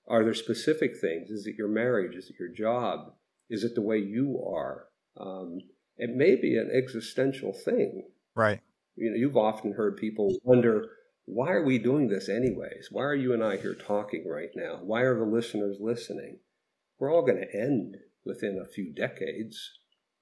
[0.08, 1.30] Are there specific things?
[1.30, 2.16] Is it your marriage?
[2.16, 3.14] Is it your job?
[3.50, 4.88] Is it the way you are?
[5.18, 5.60] Um,
[5.98, 8.04] it may be an existential thing.
[8.36, 8.60] Right.
[8.96, 10.86] You know, you've often heard people wonder,
[11.26, 12.90] why are we doing this anyways?
[12.92, 14.80] Why are you and I here talking right now?
[14.82, 16.40] Why are the listeners listening?
[17.00, 19.72] We're all going to end within a few decades,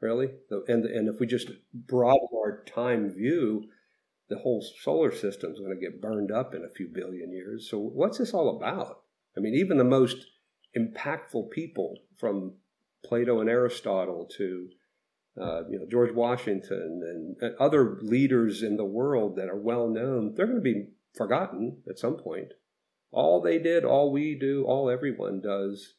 [0.01, 0.29] really.
[0.67, 3.65] And, and if we just broaden our time view,
[4.29, 7.69] the whole solar system is going to get burned up in a few billion years.
[7.69, 9.01] So, what's this all about?
[9.37, 10.17] I mean, even the most
[10.77, 12.53] impactful people from
[13.05, 14.69] Plato and Aristotle to
[15.39, 19.87] uh, you know George Washington and, and, other leaders in the world that are well
[19.87, 22.49] known, they're going to be forgotten at some point.
[23.11, 25.95] All they did, all we do, all everyone does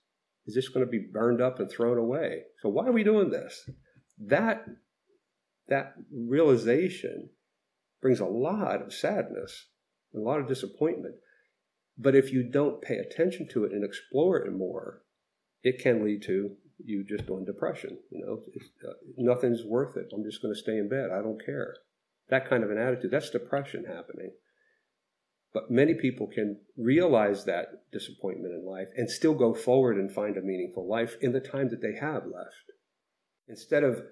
[0.47, 2.43] is just going to be burned up and thrown away.
[2.61, 3.68] So why are we doing this?
[4.18, 4.64] That
[5.68, 7.30] that realization
[8.03, 9.66] brings a lot of sadness,
[10.14, 11.14] a lot of disappointment.
[11.97, 15.03] But if you don't pay attention to it and explore it more,
[15.62, 17.99] it can lead to you just on depression.
[18.11, 18.43] You know,
[18.89, 20.07] uh, nothing's worth it.
[20.14, 21.11] I'm just going to stay in bed.
[21.12, 21.75] I don't care.
[22.31, 23.11] That kind of an attitude.
[23.11, 24.33] That's depression happening.
[25.53, 30.37] But many people can realize that disappointment in life and still go forward and find
[30.37, 32.72] a meaningful life in the time that they have left.
[33.47, 34.03] Instead of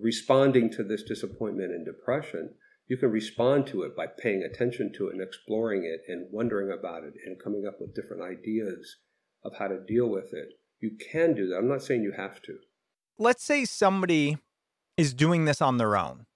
[0.00, 2.54] responding to this disappointment and depression,
[2.86, 6.70] you can respond to it by paying attention to it and exploring it and wondering
[6.70, 8.96] about it and coming up with different ideas
[9.44, 10.50] of how to deal with it.
[10.80, 11.56] You can do that.
[11.56, 12.58] I'm not saying you have to.
[13.18, 14.38] Let's say somebody
[14.96, 16.26] is doing this on their own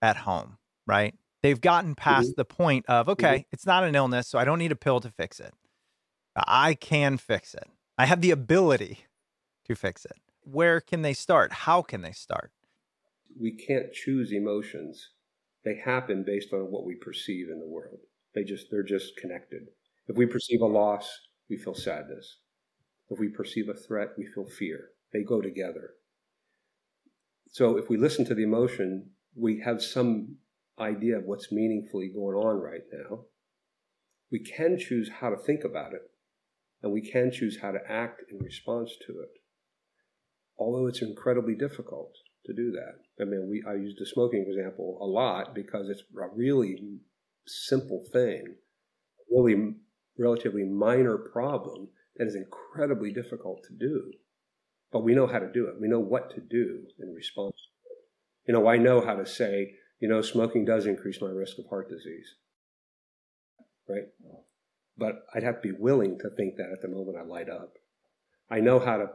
[0.00, 1.14] at home, right?
[1.42, 2.40] They've gotten past mm-hmm.
[2.40, 3.48] the point of, okay, mm-hmm.
[3.52, 5.54] it's not an illness, so I don't need a pill to fix it.
[6.36, 7.68] I can fix it.
[7.96, 9.00] I have the ability
[9.66, 10.16] to fix it.
[10.42, 11.52] Where can they start?
[11.52, 12.52] How can they start?
[13.38, 15.10] We can't choose emotions.
[15.64, 17.98] They happen based on what we perceive in the world.
[18.34, 19.62] They just they're just connected.
[20.06, 21.10] If we perceive a loss,
[21.50, 22.38] we feel sadness.
[23.10, 24.90] If we perceive a threat, we feel fear.
[25.12, 25.94] They go together.
[27.50, 30.36] So if we listen to the emotion, we have some
[30.78, 33.24] idea of what's meaningfully going on right now.
[34.30, 36.02] We can choose how to think about it,
[36.82, 39.30] and we can choose how to act in response to it.
[40.58, 42.12] Although it's incredibly difficult
[42.44, 43.22] to do that.
[43.22, 46.76] I mean, we I use the smoking example a lot because it's a really
[47.46, 48.56] simple thing,
[49.30, 49.74] really
[50.18, 51.88] relatively minor problem
[52.18, 54.12] that is incredibly difficult to do.
[54.92, 55.80] But we know how to do it.
[55.80, 57.56] We know what to do in response.
[58.46, 61.66] You know, I know how to say, you know, smoking does increase my risk of
[61.68, 62.34] heart disease.
[63.88, 64.08] Right?
[64.96, 67.74] But I'd have to be willing to think that at the moment I light up.
[68.50, 69.06] I know how to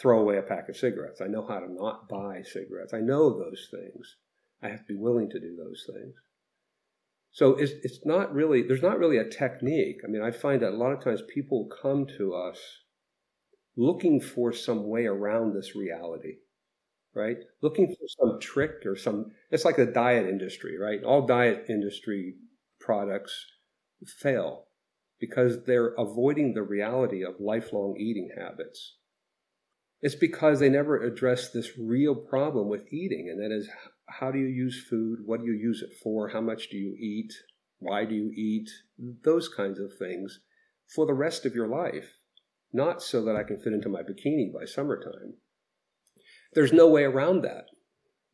[0.00, 1.20] throw away a pack of cigarettes.
[1.20, 2.94] I know how to not buy cigarettes.
[2.94, 4.16] I know those things.
[4.62, 6.14] I have to be willing to do those things.
[7.38, 9.98] So it's, it's not really, there's not really a technique.
[10.04, 12.58] I mean, I find that a lot of times people come to us
[13.76, 16.38] looking for some way around this reality,
[17.14, 17.36] right?
[17.62, 21.04] Looking for some trick or some, it's like the diet industry, right?
[21.04, 22.34] All diet industry
[22.80, 23.46] products
[24.04, 24.64] fail
[25.20, 28.96] because they're avoiding the reality of lifelong eating habits.
[30.00, 33.68] It's because they never address this real problem with eating, and that is
[34.08, 35.20] how do you use food?
[35.24, 36.28] What do you use it for?
[36.28, 37.32] How much do you eat?
[37.78, 38.68] Why do you eat?
[39.24, 40.40] Those kinds of things
[40.94, 42.14] for the rest of your life,
[42.72, 45.34] not so that I can fit into my bikini by summertime.
[46.54, 47.66] There's no way around that.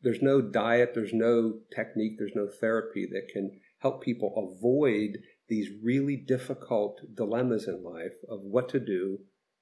[0.01, 5.19] There's no diet, there's no technique, there's no therapy that can help people avoid
[5.49, 9.19] these really difficult dilemmas in life of what to do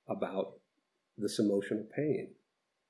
[0.08, 0.60] about
[1.18, 2.34] this emotional pain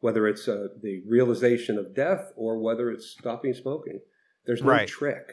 [0.03, 4.01] whether it's uh, the realization of death or whether it's stopping smoking.
[4.45, 4.85] There's no right.
[4.85, 5.31] trick,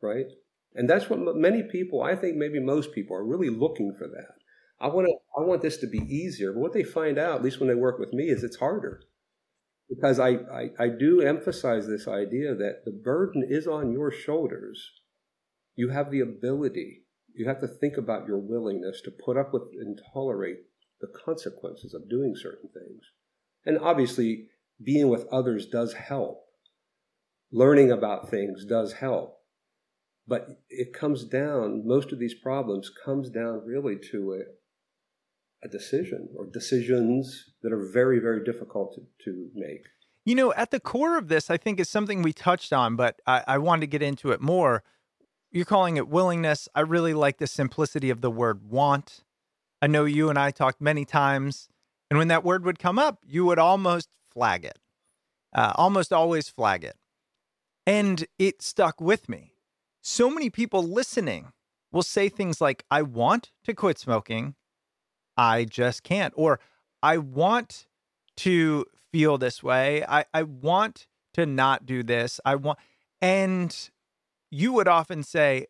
[0.00, 0.26] right?
[0.72, 4.36] And that's what many people, I think maybe most people, are really looking for that.
[4.80, 7.42] I want to, I want this to be easier, but what they find out, at
[7.42, 9.02] least when they work with me, is it's harder
[9.88, 14.92] because I, I, I do emphasize this idea that the burden is on your shoulders.
[15.74, 17.02] You have the ability.
[17.34, 20.58] You have to think about your willingness to put up with and tolerate
[21.00, 23.02] the consequences of doing certain things.
[23.68, 24.46] And obviously,
[24.82, 26.40] being with others does help.
[27.52, 29.36] Learning about things does help.
[30.26, 36.30] But it comes down, most of these problems comes down really to a, a decision
[36.34, 39.82] or decisions that are very, very difficult to, to make.
[40.24, 43.20] You know, at the core of this, I think is something we touched on, but
[43.26, 44.82] I, I wanted to get into it more.
[45.52, 46.70] You're calling it willingness.
[46.74, 49.24] I really like the simplicity of the word want.
[49.82, 51.68] I know you and I talked many times
[52.10, 54.78] and when that word would come up, you would almost flag it.
[55.52, 56.96] uh, almost always flag it.
[57.86, 59.54] And it stuck with me.
[60.02, 61.52] So many people listening
[61.90, 64.54] will say things like, I want to quit smoking,
[65.36, 66.34] I just can't.
[66.36, 66.60] Or
[67.02, 67.86] I want
[68.38, 70.04] to feel this way.
[70.06, 72.40] I, I want to not do this.
[72.44, 72.78] I want,
[73.22, 73.74] and
[74.50, 75.66] you would often say,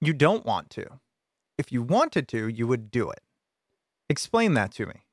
[0.00, 1.00] you don't want to.
[1.56, 3.20] If you wanted to, you would do it.
[4.08, 5.03] Explain that to me.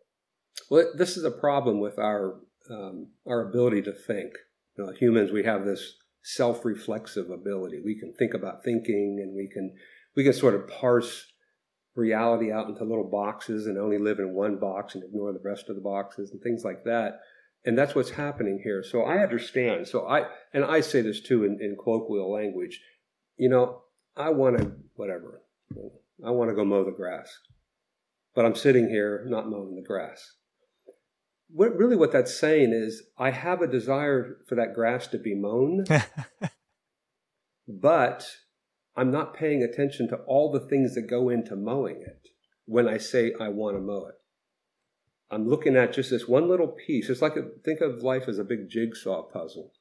[0.70, 2.40] Well, this is a problem with our
[2.70, 4.34] um, our ability to think.
[4.78, 7.82] You know, humans, we have this self-reflexive ability.
[7.84, 9.74] We can think about thinking, and we can
[10.16, 11.26] we can sort of parse
[11.96, 15.70] reality out into little boxes and only live in one box and ignore the rest
[15.70, 17.20] of the boxes and things like that.
[17.66, 18.84] And that's what's happening here.
[18.84, 19.88] So I understand.
[19.88, 22.80] So I and I say this too in, in colloquial language.
[23.38, 23.84] You know,
[24.16, 25.42] I want to whatever.
[26.26, 27.36] I want to go mow the grass,
[28.36, 30.36] but I'm sitting here not mowing the grass.
[31.54, 35.36] What really what that's saying is I have a desire for that grass to be
[35.36, 35.86] mown,
[37.68, 38.26] but
[38.96, 42.30] I'm not paying attention to all the things that go into mowing it
[42.66, 44.16] when I say I want to mow it.
[45.30, 47.10] I'm looking at just this one little piece.
[47.10, 49.72] It's like a, think of life as a big jigsaw puzzle.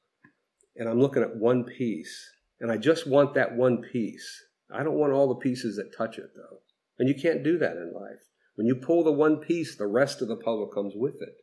[0.77, 2.29] And I'm looking at one piece,
[2.61, 4.43] and I just want that one piece.
[4.73, 6.59] I don't want all the pieces that touch it, though.
[6.97, 8.29] And you can't do that in life.
[8.55, 11.35] When you pull the one piece, the rest of the puzzle comes with it.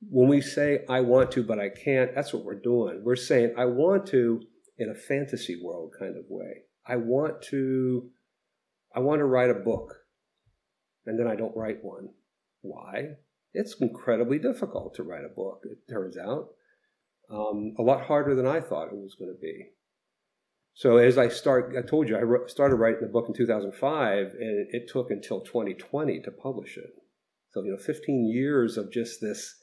[0.00, 3.02] When we say, I want to, but I can't, that's what we're doing.
[3.02, 4.42] We're saying, I want to,
[4.78, 6.64] in a fantasy world kind of way.
[6.86, 8.10] I want to
[8.94, 9.94] I want to write a book
[11.04, 12.08] and then I don't write one.
[12.62, 13.16] Why?
[13.54, 16.48] It's incredibly difficult to write a book, it turns out.
[17.30, 19.66] Um, a lot harder than I thought it was going to be.
[20.74, 24.66] So as I start, I told you I started writing the book in 2005, and
[24.70, 26.90] it took until 2020 to publish it.
[27.50, 29.56] So you know, 15 years of just this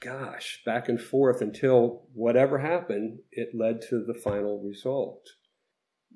[0.00, 5.28] gosh, back and forth until whatever happened, it led to the final result.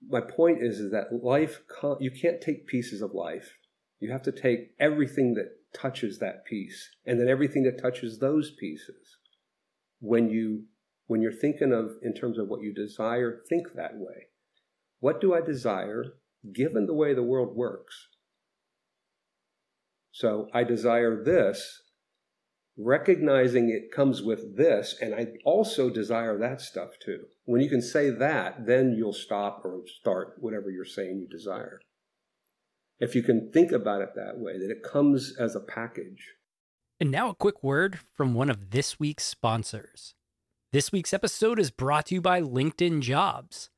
[0.08, 1.60] My point is, is that life,
[2.00, 3.54] you can't take pieces of life.
[4.00, 8.50] You have to take everything that touches that piece and then everything that touches those
[8.50, 9.18] pieces.
[10.00, 10.64] When you,
[11.06, 14.26] when you're thinking of, in terms of what you desire, think that way.
[14.98, 16.04] What do I desire
[16.52, 18.08] given the way the world works?
[20.10, 21.81] So I desire this
[22.76, 27.26] recognizing it comes with this, and I also desire that stuff too.
[27.44, 31.80] When you can say that, then you'll stop or start whatever you're saying you desire.
[32.98, 36.34] If you can think about it that way, that it comes as a package.
[37.00, 40.14] And now a quick word from one of this week's sponsors.
[40.72, 43.70] This week's episode is brought to you by LinkedIn Jobs.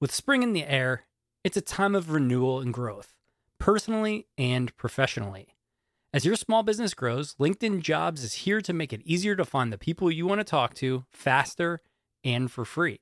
[0.00, 1.04] With spring in the air,
[1.44, 3.14] it's a time of renewal and growth,
[3.58, 5.56] personally and professionally.
[6.14, 9.72] As your small business grows, LinkedIn Jobs is here to make it easier to find
[9.72, 11.80] the people you want to talk to faster
[12.22, 13.00] and for free.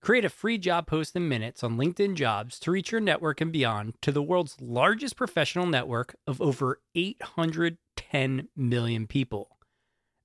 [0.00, 3.52] Create a free job post in minutes on LinkedIn Jobs to reach your network and
[3.52, 9.58] beyond to the world's largest professional network of over 810 million people.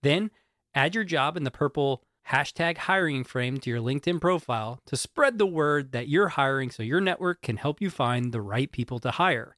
[0.01, 0.31] Then
[0.73, 5.37] add your job in the purple hashtag hiring frame to your LinkedIn profile to spread
[5.37, 8.99] the word that you're hiring so your network can help you find the right people
[8.99, 9.57] to hire.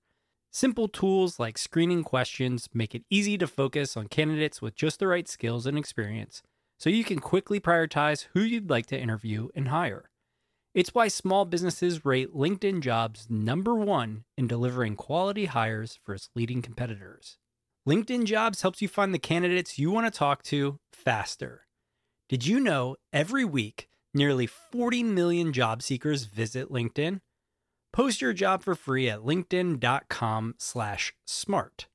[0.56, 5.08] Simple tools like screening questions make it easy to focus on candidates with just the
[5.08, 6.44] right skills and experience
[6.78, 10.12] so you can quickly prioritize who you'd like to interview and hire.
[10.76, 16.30] It's why small businesses rate LinkedIn jobs number one in delivering quality hires for its
[16.36, 17.40] leading competitors.
[17.90, 21.66] LinkedIn jobs helps you find the candidates you want to talk to faster.
[22.30, 27.22] Did you know every week nearly 40 million job seekers visit LinkedIn?
[27.94, 31.88] Post your job for free at linkedin.com slash smart.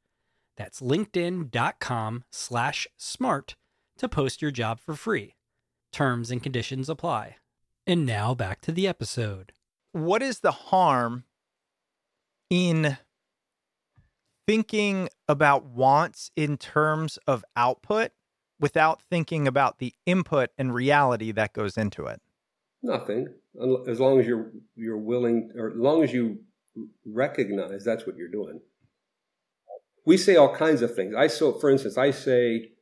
[0.57, 3.57] That's linkedin.com slash smart
[3.99, 5.35] to post your job for free.
[5.93, 7.37] Terms and conditions apply.
[7.85, 9.53] And now back to the episode.
[9.91, 11.25] What is the harm
[12.49, 12.97] in
[14.47, 18.13] thinking about wants in terms of output
[18.61, 22.21] without thinking about the input and reality that goes into it?
[22.83, 23.29] Nothing,
[23.89, 26.39] as long as you're you're willing, or as long as you
[27.07, 28.61] recognize that's what you're doing.
[30.07, 31.15] We say all kinds of things.
[31.15, 32.73] I so, for instance, I say,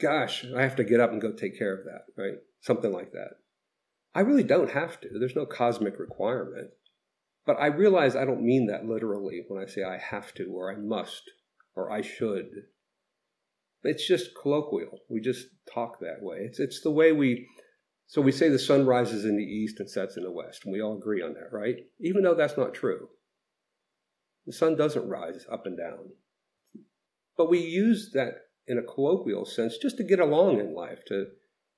[0.00, 2.38] "Gosh, I have to get up and go take care of that," right?
[2.60, 3.34] Something like that.
[4.14, 5.08] I really don't have to.
[5.18, 6.70] There's no cosmic requirement.
[7.46, 10.70] But I realize I don't mean that literally when I say I have to, or
[10.70, 11.22] I must,
[11.74, 12.48] or I should.
[13.84, 14.98] It's just colloquial.
[15.08, 16.38] We just talk that way.
[16.40, 17.48] It's it's the way we
[18.08, 20.72] so we say the sun rises in the east and sets in the west, and
[20.72, 21.76] we all agree on that, right?
[22.00, 23.08] Even though that's not true.
[24.46, 26.12] The sun doesn't rise up and down.
[27.36, 28.32] But we use that
[28.66, 31.26] in a colloquial sense just to get along in life, to,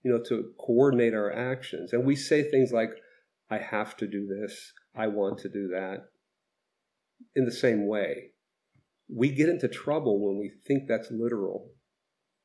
[0.05, 1.93] you know, to coordinate our actions.
[1.93, 2.91] And we say things like,
[3.51, 6.05] I have to do this, I want to do that.
[7.35, 8.31] In the same way,
[9.13, 11.73] we get into trouble when we think that's literal.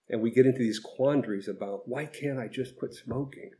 [0.10, 3.52] And we get into these quandaries about why can't I just quit smoking?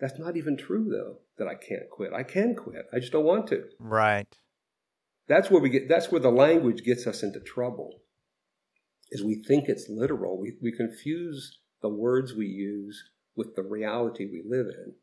[0.00, 2.12] That's not even true, though, that I can't quit.
[2.12, 2.86] I can quit.
[2.92, 3.64] I just don't want to.
[3.78, 4.38] Right.
[5.28, 8.00] That's where we get, that's where the language gets us into trouble,
[9.10, 10.40] is we think it's literal.
[10.40, 13.04] We, we confuse the words we use
[13.36, 14.94] with the reality we live in,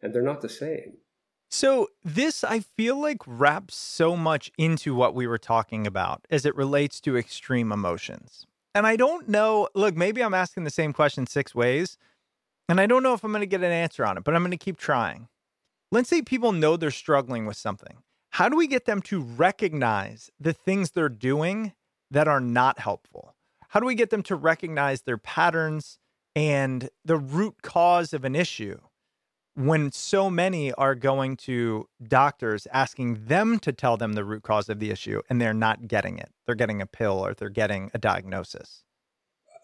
[0.00, 0.98] and they're not the same.
[1.52, 6.46] So, this I feel like wraps so much into what we were talking about as
[6.46, 8.46] it relates to extreme emotions.
[8.72, 11.98] And I don't know, look, maybe I'm asking the same question six ways,
[12.70, 14.42] and I don't know if I'm going to get an answer on it, but I'm
[14.42, 15.26] going to keep trying.
[15.90, 18.04] Let's say people know they're struggling with something.
[18.30, 21.72] How do we get them to recognize the things they're doing
[22.12, 23.34] that are not helpful?
[23.70, 25.98] How do we get them to recognize their patterns
[26.36, 28.78] and the root cause of an issue
[29.56, 34.68] when so many are going to doctors asking them to tell them the root cause
[34.68, 36.30] of the issue and they're not getting it?
[36.46, 38.84] They're getting a pill or they're getting a diagnosis.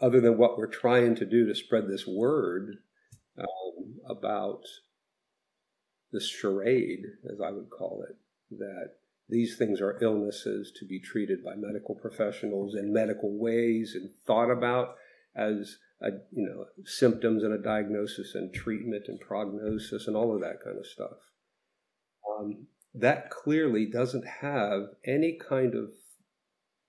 [0.01, 2.79] Other than what we're trying to do to spread this word
[3.39, 4.63] um, about
[6.13, 8.17] this charade, as I would call it,
[8.59, 8.95] that
[9.29, 14.51] these things are illnesses to be treated by medical professionals in medical ways and thought
[14.51, 14.95] about
[15.35, 20.41] as a, you know symptoms and a diagnosis and treatment and prognosis and all of
[20.41, 21.19] that kind of stuff.
[22.31, 25.91] Um, that clearly doesn't have any kind of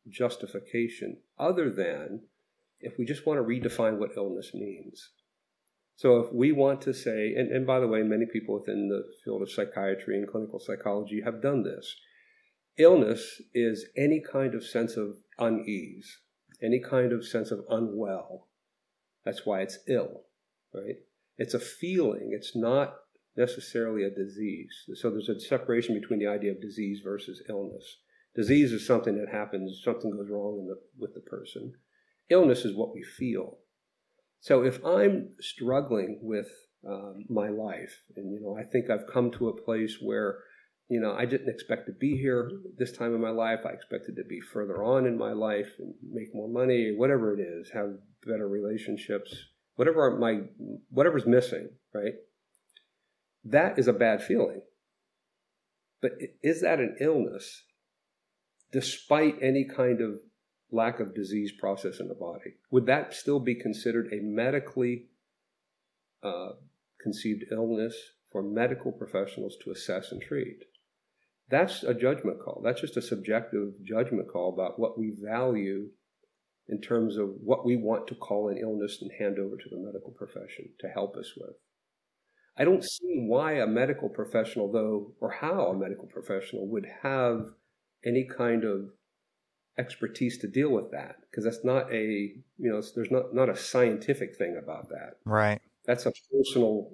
[0.07, 2.21] justification other than
[2.79, 5.09] if we just want to redefine what illness means.
[5.97, 9.03] So if we want to say, and, and by the way, many people within the
[9.25, 11.95] field of psychiatry and clinical psychology have done this.
[12.77, 16.19] Illness is any kind of sense of unease,
[16.61, 18.47] any kind of sense of unwell.
[19.25, 20.21] That's why it's ill,
[20.71, 20.97] right?
[21.39, 22.29] It's a feeling.
[22.31, 22.93] It's not
[23.35, 24.85] necessarily a disease.
[24.93, 27.97] So there's a separation between the idea of disease versus illness.
[28.35, 31.73] Disease is something that happens, something goes wrong the, with the person.
[32.29, 33.57] Illness is what we feel.
[34.39, 36.47] So if I'm struggling with
[36.87, 40.39] um, my life, and you know, I think I've come to a place where,
[40.89, 43.59] you know, I didn't expect to be here this time in my life.
[43.65, 47.41] I expected to be further on in my life and make more money, whatever it
[47.41, 49.35] is, have better relationships,
[49.75, 50.41] whatever my
[50.89, 52.13] whatever's missing, right?
[53.43, 54.61] That is a bad feeling.
[56.01, 56.11] But
[56.43, 57.63] is that an illness,
[58.71, 60.19] despite any kind of
[60.71, 62.55] lack of disease process in the body.
[62.71, 65.05] Would that still be considered a medically
[66.23, 66.51] uh,
[67.01, 67.95] conceived illness
[68.31, 70.63] for medical professionals to assess and treat?
[71.49, 72.61] That's a judgment call.
[72.63, 75.87] That's just a subjective judgment call about what we value
[76.67, 79.77] in terms of what we want to call an illness and hand over to the
[79.77, 81.55] medical profession to help us with.
[82.57, 87.45] I don't see why a medical professional, though, or how a medical professional would have
[88.03, 88.89] any kind of
[89.77, 93.55] expertise to deal with that because that's not a you know there's not not a
[93.55, 95.17] scientific thing about that.
[95.25, 95.61] Right.
[95.85, 96.91] That's a personal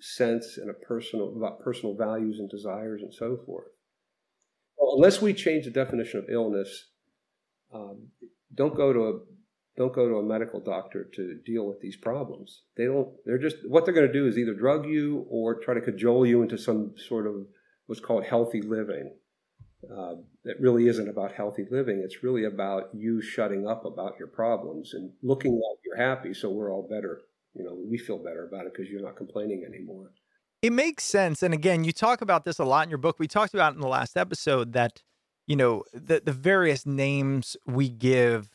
[0.00, 3.66] sense and a personal about personal values and desires and so forth.
[4.76, 6.86] Well, unless we change the definition of illness
[7.72, 8.08] um,
[8.54, 9.12] don't go to a
[9.76, 12.62] don't go to a medical doctor to deal with these problems.
[12.76, 15.74] They don't they're just what they're going to do is either drug you or try
[15.74, 17.46] to cajole you into some sort of
[17.86, 19.14] what's called healthy living.
[19.84, 20.14] Uh,
[20.48, 22.00] it really isn't about healthy living.
[22.02, 26.50] It's really about you shutting up about your problems and looking like you're happy, so
[26.50, 27.20] we're all better.
[27.54, 30.12] You know, we feel better about it because you're not complaining anymore.
[30.62, 31.42] It makes sense.
[31.42, 33.18] And again, you talk about this a lot in your book.
[33.18, 35.02] We talked about in the last episode that,
[35.46, 38.50] you know, the, the various names we give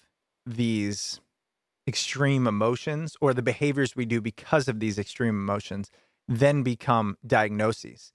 [0.45, 1.21] these
[1.87, 5.89] extreme emotions or the behaviors we do because of these extreme emotions
[6.27, 8.13] then become diagnoses.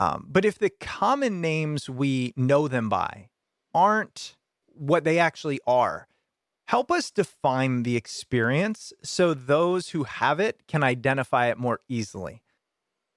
[0.00, 3.28] Um, but if the common names we know them by
[3.74, 4.34] aren't
[4.72, 6.08] what they actually are,
[6.68, 12.42] help us define the experience so those who have it can identify it more easily.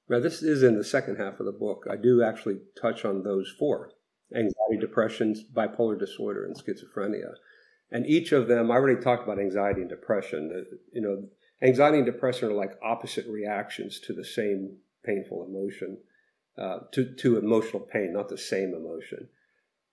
[0.10, 1.86] Now, this is in the second half of the book.
[1.90, 3.92] I do actually touch on those four
[4.36, 7.36] anxiety, depression, bipolar disorder, and schizophrenia.
[7.92, 10.66] And each of them, I already talked about anxiety and depression.
[10.92, 11.30] You know,
[11.66, 16.00] anxiety and depression are like opposite reactions to the same painful emotion
[16.58, 19.30] uh, to, to emotional pain, not the same emotion.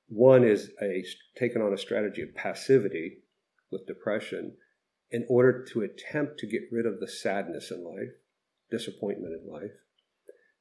[0.09, 1.05] One is a
[1.39, 3.19] taken on a strategy of passivity
[3.71, 4.57] with depression
[5.11, 8.13] in order to attempt to get rid of the sadness in life,
[8.71, 9.73] disappointment in life.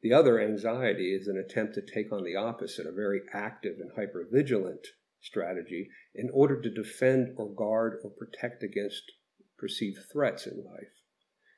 [0.02, 3.92] The other, anxiety, is an attempt to take on the opposite, a very active and
[3.92, 4.86] hypervigilant
[5.20, 9.12] strategy in order to defend or guard or protect against
[9.58, 10.94] perceived threats in life.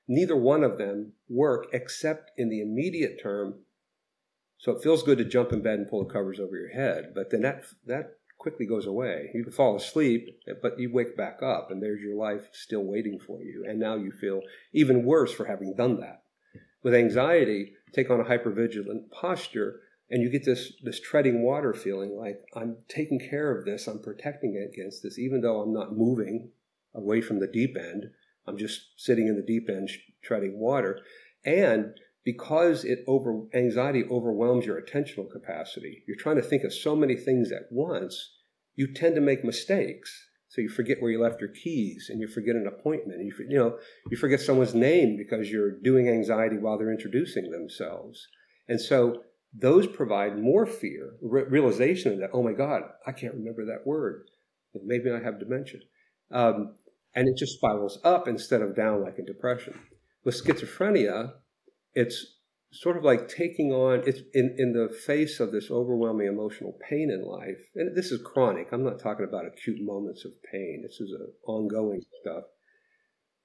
[0.07, 3.63] neither one of them work except in the immediate term.
[4.61, 7.13] So it feels good to jump in bed and pull the covers over your head,
[7.15, 9.31] but then that that quickly goes away.
[9.33, 13.19] You can fall asleep, but you wake back up, and there's your life still waiting
[13.19, 13.65] for you.
[13.67, 14.41] And now you feel
[14.71, 16.23] even worse for having done that.
[16.83, 19.81] With anxiety, take on a hypervigilant posture,
[20.11, 23.99] and you get this this treading water feeling like I'm taking care of this, I'm
[23.99, 26.51] protecting it against this, even though I'm not moving
[26.93, 28.11] away from the deep end.
[28.45, 29.89] I'm just sitting in the deep end
[30.21, 30.99] treading water.
[31.43, 36.95] And because it over anxiety overwhelms your attentional capacity, you're trying to think of so
[36.95, 38.35] many things at once,
[38.75, 40.27] you tend to make mistakes.
[40.49, 43.21] So you forget where you left your keys, and you forget an appointment.
[43.23, 43.77] You, you know
[44.09, 48.27] you forget someone's name because you're doing anxiety while they're introducing themselves.
[48.67, 49.23] And so
[49.57, 54.29] those provide more fear, re- realization that oh my God, I can't remember that word.
[54.83, 55.79] Maybe I have dementia.
[56.31, 56.75] Um,
[57.15, 59.73] and it just spirals up instead of down like in depression.
[60.23, 61.33] With schizophrenia,
[61.93, 62.37] it's
[62.73, 67.11] sort of like taking on it's in, in the face of this overwhelming emotional pain
[67.11, 71.01] in life and this is chronic i'm not talking about acute moments of pain this
[71.01, 71.13] is
[71.45, 72.43] ongoing stuff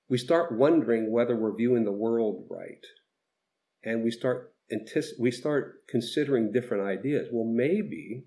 [0.09, 2.87] we start wondering whether we're viewing the world right
[3.83, 4.53] and we start
[5.21, 7.29] we start considering different ideas.
[7.33, 8.25] Well maybe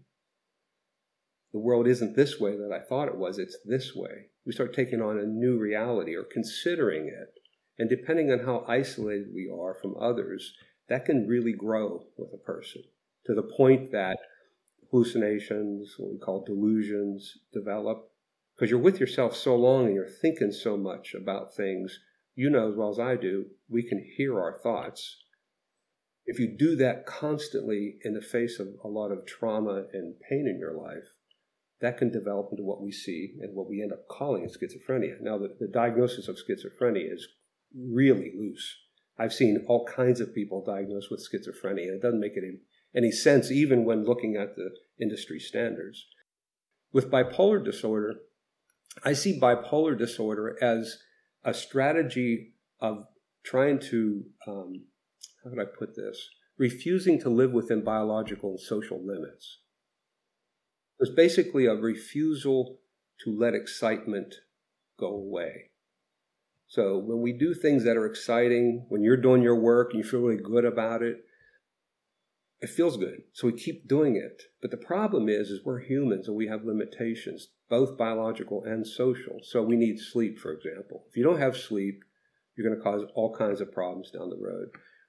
[1.51, 4.29] the world isn't this way that i thought it was it's this way.
[4.45, 7.39] We start taking on a new reality or considering it
[7.79, 10.53] and depending on how isolated we are from others,
[10.89, 12.83] that can really grow with a person
[13.25, 14.17] to the point that
[14.91, 18.09] hallucinations, what we call delusions, develop.
[18.55, 21.99] Because you're with yourself so long and you're thinking so much about things,
[22.35, 25.17] you know as well as I do, we can hear our thoughts.
[26.25, 30.47] If you do that constantly in the face of a lot of trauma and pain
[30.47, 31.13] in your life,
[31.81, 35.21] that can develop into what we see and what we end up calling schizophrenia.
[35.21, 37.27] Now, the, the diagnosis of schizophrenia is
[37.75, 38.77] really loose.
[39.17, 42.59] I've seen all kinds of people diagnosed with schizophrenia, it doesn't make any,
[42.95, 46.05] any sense even when looking at the industry standards.
[46.91, 48.15] With bipolar disorder,
[49.03, 50.97] I see bipolar disorder as
[51.43, 53.05] a strategy of
[53.43, 54.85] trying to, um,
[55.43, 59.59] how could I put this, refusing to live within biological and social limits.
[60.99, 62.79] It's basically a refusal
[63.23, 64.35] to let excitement
[64.99, 65.68] go away.
[66.69, 70.07] So when we do things that are exciting, when you're doing your work and you
[70.07, 71.17] feel really good about it,
[72.61, 73.23] it feels good.
[73.33, 74.43] So we keep doing it.
[74.61, 79.39] But the problem is, is we're humans and we have limitations, both biological and social.
[79.41, 81.05] So we need sleep, for example.
[81.09, 82.03] If you don't have sleep,
[82.55, 84.67] you're going to cause all kinds of problems down the road.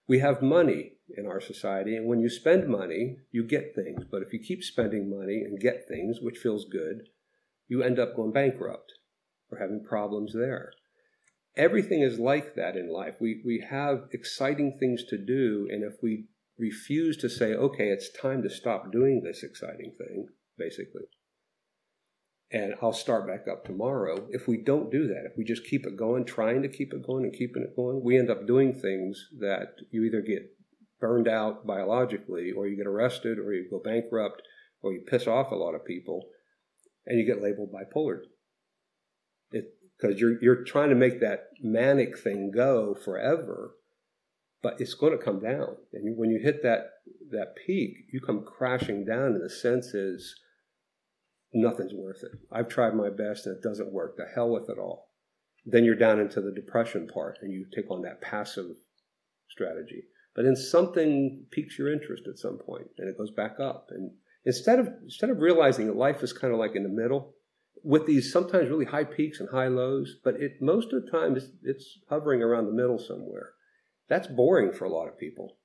[0.08, 4.02] We have money in our society, and when you spend money, you get things.
[4.10, 7.08] But if you keep spending money and get things, which feels good,
[7.68, 8.94] you end up going bankrupt
[9.50, 10.72] or having problems there
[11.56, 13.14] everything is like that in life.
[13.20, 16.26] We, we have exciting things to do, and if we
[16.58, 20.26] refuse to say, okay, it's time to stop doing this exciting thing,
[20.58, 21.04] basically,
[22.52, 25.86] and I'll start back up tomorrow, if we don't do that, if we just keep
[25.86, 28.74] it going, trying to keep it going and keeping it going, we end up doing
[28.74, 30.42] things that you either get
[31.00, 34.42] burned out biologically, or you get arrested, or you go bankrupt,
[34.82, 36.28] or you piss off a lot of people,
[37.06, 38.18] and you get labeled bipolar.
[40.00, 43.74] Because you're you're trying to make that manic thing go forever,
[44.62, 45.76] but it's going to come down.
[45.92, 46.90] And when you hit that
[47.30, 50.34] that peak, you come crashing down, and the sense is
[51.52, 52.32] nothing's worth it.
[52.52, 54.16] I've tried my best, and it doesn't work.
[54.16, 55.08] The hell with it all.
[55.66, 58.76] Then you're down into the depression part, and you take on that passive
[59.48, 60.04] strategy.
[60.34, 63.88] But then something piques your interest at some point, and it goes back up.
[63.90, 64.12] And
[64.44, 67.34] instead of instead of realizing that life is kind of like in the middle,
[67.82, 71.36] with these sometimes really high peaks and high lows, but it most of the time
[71.36, 73.50] it's, it's hovering around the middle somewhere.
[74.08, 75.56] That's boring for a lot of people.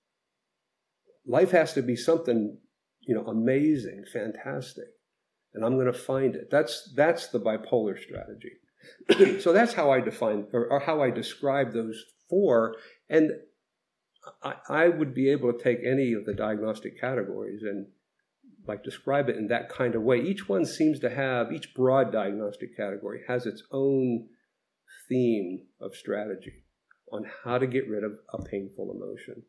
[1.26, 2.58] Life has to be something,
[3.02, 4.86] you know, amazing, fantastic,
[5.54, 6.50] and I'm going to find it.
[6.52, 9.40] That's that's the bipolar strategy.
[9.42, 12.76] so that's how I define or, or, how I describe those four,
[13.10, 13.32] and
[14.44, 17.88] I, I would be able to take any of the diagnostic categories and
[18.68, 20.20] like describe it in that kind of way.
[20.20, 24.28] Each one seems to have, each broad diagnostic category has its own
[25.08, 26.64] theme of strategy
[27.12, 29.44] on how to get rid of a painful emotion.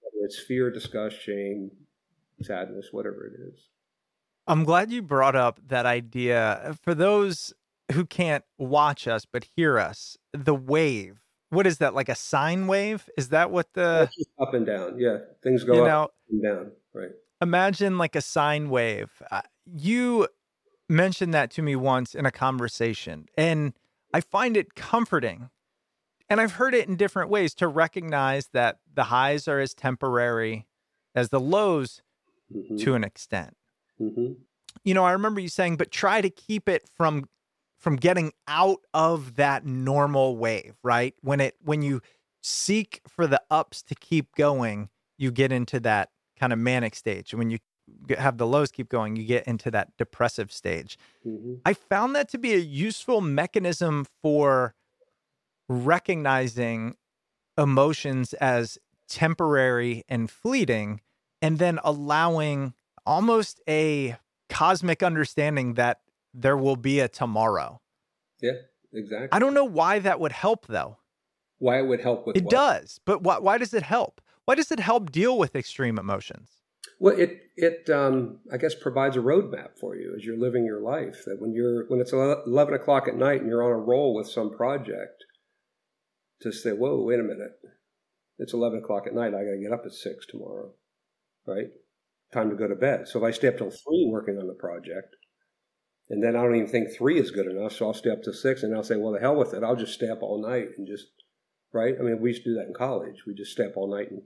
[0.00, 1.70] Whether it's fear, disgust, shame,
[2.42, 3.68] sadness, whatever it is.
[4.46, 6.76] I'm glad you brought up that idea.
[6.82, 7.52] For those
[7.92, 11.20] who can't watch us but hear us, the wave.
[11.50, 11.94] What is that?
[11.94, 13.08] Like a sine wave?
[13.16, 14.10] Is that what the
[14.40, 14.98] up and down?
[14.98, 16.72] Yeah, things go up know, and down.
[16.92, 17.10] Right
[17.40, 19.22] imagine like a sine wave.
[19.30, 20.28] Uh, you
[20.88, 23.72] mentioned that to me once in a conversation, and
[24.14, 25.50] I find it comforting.
[26.28, 30.66] and I've heard it in different ways to recognize that the highs are as temporary
[31.14, 32.02] as the lows
[32.52, 32.80] Mhm.
[32.80, 33.56] to an extent.
[34.00, 34.36] Mhm.
[34.82, 37.28] You know, I remember you saying, but try to keep it from
[37.78, 41.14] from getting out of that normal wave, right?
[41.20, 42.00] When it when you
[42.40, 47.34] seek for the ups to keep going, you get into that kind of manic stage.
[47.34, 47.58] When you
[48.18, 50.98] have the lows keep going, you get into that depressive stage.
[51.24, 51.60] Mhm.
[51.64, 54.74] I found that to be a useful mechanism for
[55.68, 56.96] recognizing
[57.58, 58.78] emotions as
[59.08, 61.00] temporary and fleeting,
[61.40, 62.74] and then allowing
[63.04, 64.16] almost a
[64.48, 66.00] cosmic understanding that
[66.34, 67.80] there will be a tomorrow.
[68.40, 68.52] Yeah,
[68.92, 69.28] exactly.
[69.32, 70.98] I don't know why that would help though.
[71.58, 72.50] Why it would help with It what?
[72.50, 74.20] does, but why, why does it help?
[74.46, 76.62] Why does it help deal with extreme emotions?
[77.00, 80.80] Well, it it um, I guess provides a roadmap for you as you're living your
[80.80, 81.24] life.
[81.26, 84.28] That when you're when it's eleven o'clock at night and you're on a roll with
[84.28, 85.24] some project,
[86.42, 87.58] to say, "Whoa, wait a minute!
[88.38, 89.34] It's eleven o'clock at night.
[89.34, 90.72] I got to get up at six tomorrow,
[91.44, 91.66] right?
[92.32, 94.54] Time to go to bed." So if I stay up till three working on the
[94.54, 95.16] project,
[96.08, 98.32] and then I don't even think three is good enough, so I'll stay up to
[98.32, 99.64] six, and I'll say, "Well, the hell with it!
[99.64, 101.08] I'll just stay up all night and just."
[101.76, 101.94] Right?
[101.98, 103.24] I mean, we used to do that in college.
[103.26, 104.22] We just stay up all night and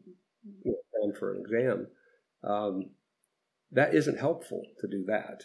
[0.64, 1.88] you know, for an exam.
[2.44, 2.90] Um,
[3.72, 5.42] that isn't helpful to do that,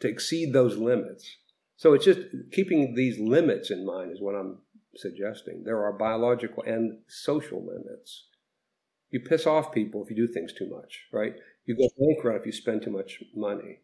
[0.00, 1.36] to exceed those limits.
[1.76, 2.20] So it's just
[2.52, 4.58] keeping these limits in mind is what I'm
[4.96, 5.62] suggesting.
[5.64, 8.28] There are biological and social limits.
[9.10, 11.34] You piss off people if you do things too much, right?
[11.66, 13.80] You go bankrupt if you spend too much money.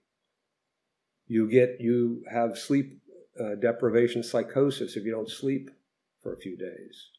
[1.26, 3.02] You get you have sleep
[3.38, 5.70] uh, deprivation psychosis if you don't sleep
[6.22, 7.10] for a few days.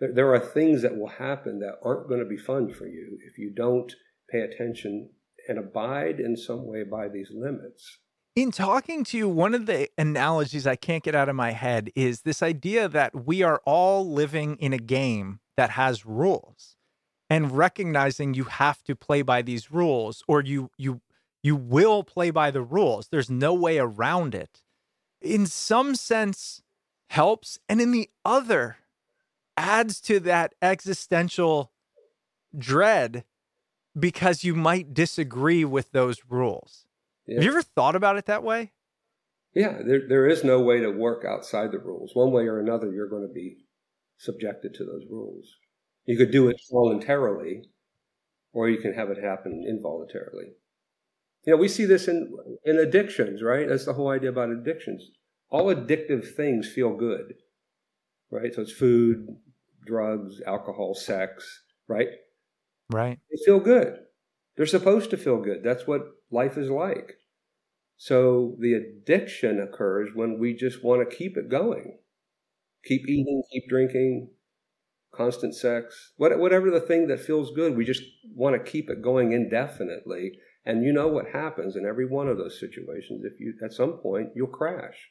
[0.00, 3.18] There, there are things that will happen that aren't going to be fun for you
[3.26, 3.92] if you don't
[4.30, 5.10] pay attention
[5.48, 7.98] and abide in some way by these limits.
[8.36, 11.90] In talking to you, one of the analogies I can't get out of my head
[11.96, 16.76] is this idea that we are all living in a game that has rules
[17.28, 21.00] and recognizing you have to play by these rules or you you
[21.42, 23.08] you will play by the rules.
[23.08, 24.62] There's no way around it.
[25.20, 26.62] In some sense
[27.08, 28.76] helps and in the other
[29.56, 31.72] adds to that existential
[32.56, 33.24] dread
[33.98, 36.86] because you might disagree with those rules.
[37.28, 38.72] Have you ever thought about it that way?
[39.54, 42.12] Yeah, there, there is no way to work outside the rules.
[42.14, 43.56] One way or another, you're going to be
[44.18, 45.56] subjected to those rules.
[46.06, 47.64] You could do it voluntarily,
[48.52, 50.52] or you can have it happen involuntarily.
[51.44, 52.32] You know, we see this in,
[52.64, 53.68] in addictions, right?
[53.68, 55.10] That's the whole idea about addictions.
[55.50, 57.34] All addictive things feel good,
[58.30, 58.54] right?
[58.54, 59.26] So it's food,
[59.86, 62.08] drugs, alcohol, sex, right?
[62.90, 63.18] Right.
[63.30, 63.98] They feel good.
[64.56, 65.62] They're supposed to feel good.
[65.62, 67.14] That's what life is like.
[67.96, 71.98] So the addiction occurs when we just want to keep it going.
[72.84, 74.30] Keep eating, keep drinking,
[75.12, 78.02] constant sex, whatever the thing that feels good, we just
[78.34, 80.32] want to keep it going indefinitely.
[80.64, 83.24] And you know what happens in every one of those situations.
[83.24, 85.08] If you, at some point, you'll crash.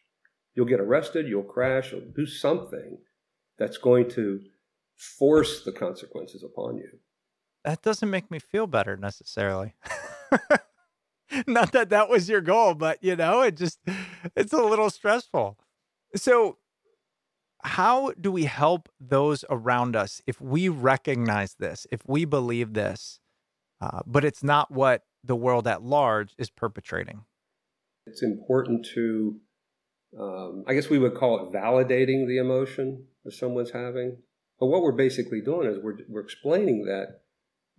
[0.57, 2.97] You'll get arrested, you'll crash, you'll do something
[3.59, 4.41] that's going to
[4.95, 6.99] force the consequences upon you.
[7.63, 9.75] That doesn't make me feel better necessarily.
[11.47, 13.79] Not that that was your goal, but you know, it just
[14.35, 15.57] it's a little stressful.
[16.15, 16.57] So
[17.63, 23.19] how do we help those around us if we recognize this, if we believe this,
[23.79, 27.25] uh, but it's not what the world at large is perpetrating?
[28.05, 29.39] It's important to,
[30.19, 34.17] um, I guess we would call it validating the emotion that someone's having.
[34.59, 37.21] But what we're basically doing is we're, we're explaining that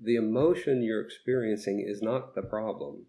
[0.01, 3.07] the emotion you're experiencing is not the problem.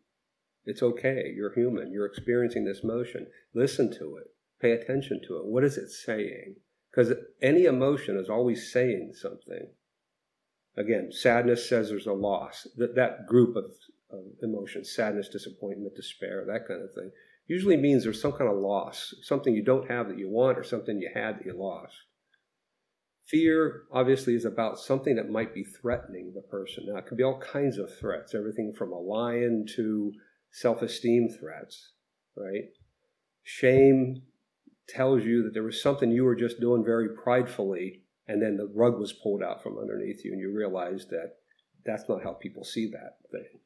[0.65, 1.31] It's okay.
[1.35, 1.91] You're human.
[1.91, 3.27] You're experiencing this motion.
[3.53, 4.27] Listen to it.
[4.61, 5.45] Pay attention to it.
[5.45, 6.55] What is it saying?
[6.91, 9.67] Because any emotion is always saying something.
[10.75, 12.67] Again, sadness says there's a loss.
[12.77, 13.65] That, that group of,
[14.11, 17.11] of emotions, sadness, disappointment, despair, that kind of thing,
[17.49, 20.63] usually means there's some kind of loss, something you don't have that you want or
[20.63, 21.95] something you had that you lost.
[23.27, 26.85] Fear, obviously, is about something that might be threatening the person.
[26.87, 30.11] Now, it can be all kinds of threats, everything from a lion to
[30.51, 31.93] self esteem threats,
[32.37, 32.69] right?
[33.43, 34.21] Shame
[34.87, 38.71] tells you that there was something you were just doing very pridefully, and then the
[38.75, 41.33] rug was pulled out from underneath you, and you realized that
[41.85, 43.59] that's not how people see that thing.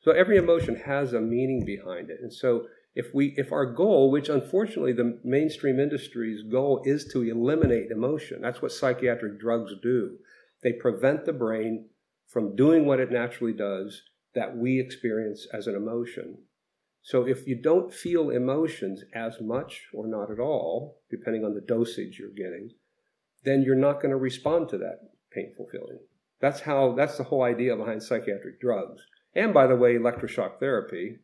[0.00, 2.20] So every emotion has a meaning behind it.
[2.22, 7.22] And so if we if our goal, which unfortunately the mainstream industry's goal is to
[7.22, 10.16] eliminate emotion, that's what psychiatric drugs do.
[10.62, 11.88] They prevent the brain
[12.26, 14.02] from doing what it naturally does
[14.34, 16.38] that we experience as an emotion.
[17.02, 21.60] So if you don't feel emotions as much or not at all, depending on the
[21.60, 22.70] dosage you're getting,
[23.44, 24.98] then you're not going to respond to that
[25.32, 25.98] painful feeling.
[26.40, 29.00] That's how, that's the whole idea behind psychiatric drugs.
[29.34, 31.18] And by the way, electroshock therapy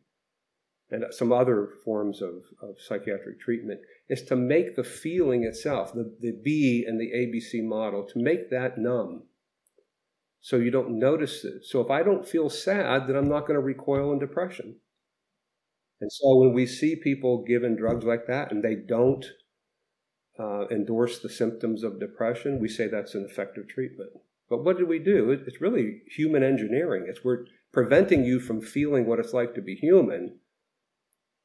[0.89, 6.15] and some other forms of, of psychiatric treatment is to make the feeling itself, the,
[6.21, 9.23] the B and the ABC model, to make that numb
[10.39, 11.65] so you don't notice it.
[11.65, 14.77] So if I don't feel sad, then I'm not going to recoil in depression.
[15.99, 19.25] And so when we see people given drugs like that and they don't
[20.39, 24.11] uh, endorse the symptoms of depression, we say that's an effective treatment.
[24.49, 25.31] But what do we do?
[25.31, 27.07] It's really human engineering.
[27.09, 30.39] It's we're preventing you from feeling what it's like to be human.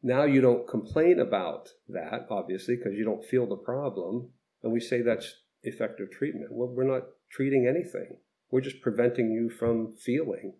[0.02, 4.30] Now you don't complain about that, obviously, because you don't feel the problem.
[4.62, 6.48] And we say that's effective treatment.
[6.50, 8.16] Well, we're not treating anything.
[8.50, 10.54] We're just preventing you from feeling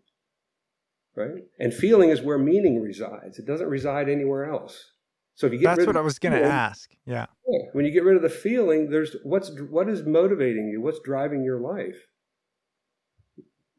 [1.15, 1.45] right?
[1.59, 3.39] And feeling is where meaning resides.
[3.39, 4.93] It doesn't reside anywhere else.
[5.35, 6.91] So if you get that's rid what of I was going to ask.
[7.07, 7.27] Yeah.
[7.49, 7.67] yeah.
[7.73, 10.81] When you get rid of the feeling, there's what's what is motivating you?
[10.81, 11.97] What's driving your life?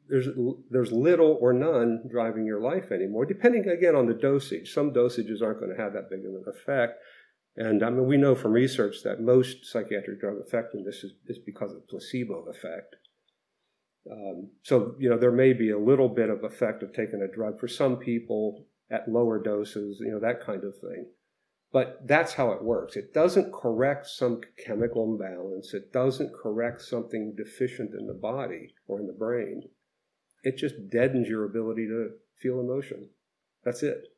[0.08, 0.28] There's
[0.70, 4.72] there's little or none driving your life anymore, depending again on the dosage.
[4.72, 6.98] Some dosages aren't going to have that big of an effect.
[7.56, 11.72] And I mean, we know from research that most psychiatric drug effectiveness is, is because
[11.72, 12.96] of placebo effect.
[14.10, 17.34] Um, so, you know, there may be a little bit of effect of taking a
[17.34, 21.06] drug for some people at lower doses, you know, that kind of thing.
[21.72, 22.96] But that's how it works.
[22.96, 25.74] It doesn't correct some chemical imbalance.
[25.74, 29.62] It doesn't correct something deficient in the body or in the brain.
[30.44, 33.08] It just deadens your ability to feel emotion.
[33.64, 34.08] That's it.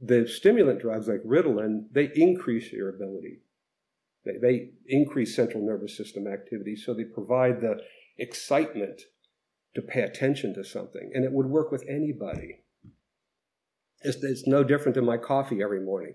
[0.00, 3.40] The stimulant drugs like Ritalin, they increase your ability.
[4.24, 7.80] They, they increase central nervous system activity, so they provide the
[8.18, 9.02] excitement
[9.74, 12.60] to pay attention to something, and it would work with anybody.
[14.02, 16.14] It's, it's no different than my coffee every morning.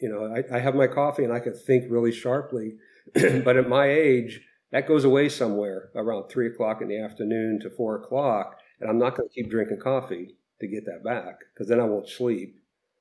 [0.00, 2.74] You know, I, I have my coffee and I can think really sharply,
[3.14, 4.40] but at my age,
[4.70, 8.98] that goes away somewhere around three o'clock in the afternoon to four o'clock, and I'm
[8.98, 12.56] not going to keep drinking coffee to get that back because then I won't sleep.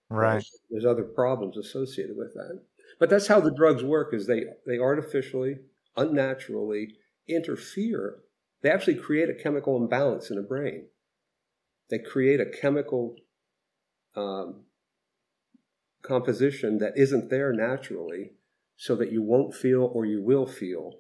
[0.10, 0.44] Right.
[0.70, 2.62] There's other problems associated with that.
[3.00, 5.58] But that's how the drugs work: is they they artificially,
[5.98, 6.96] unnaturally
[7.28, 8.20] interfere
[8.62, 10.88] they actually create a chemical imbalance in the brain.
[11.90, 13.16] They create a chemical
[14.16, 14.66] um,
[16.04, 18.34] composition that isn't there naturally
[18.78, 20.94] so that you won't feel or you will feel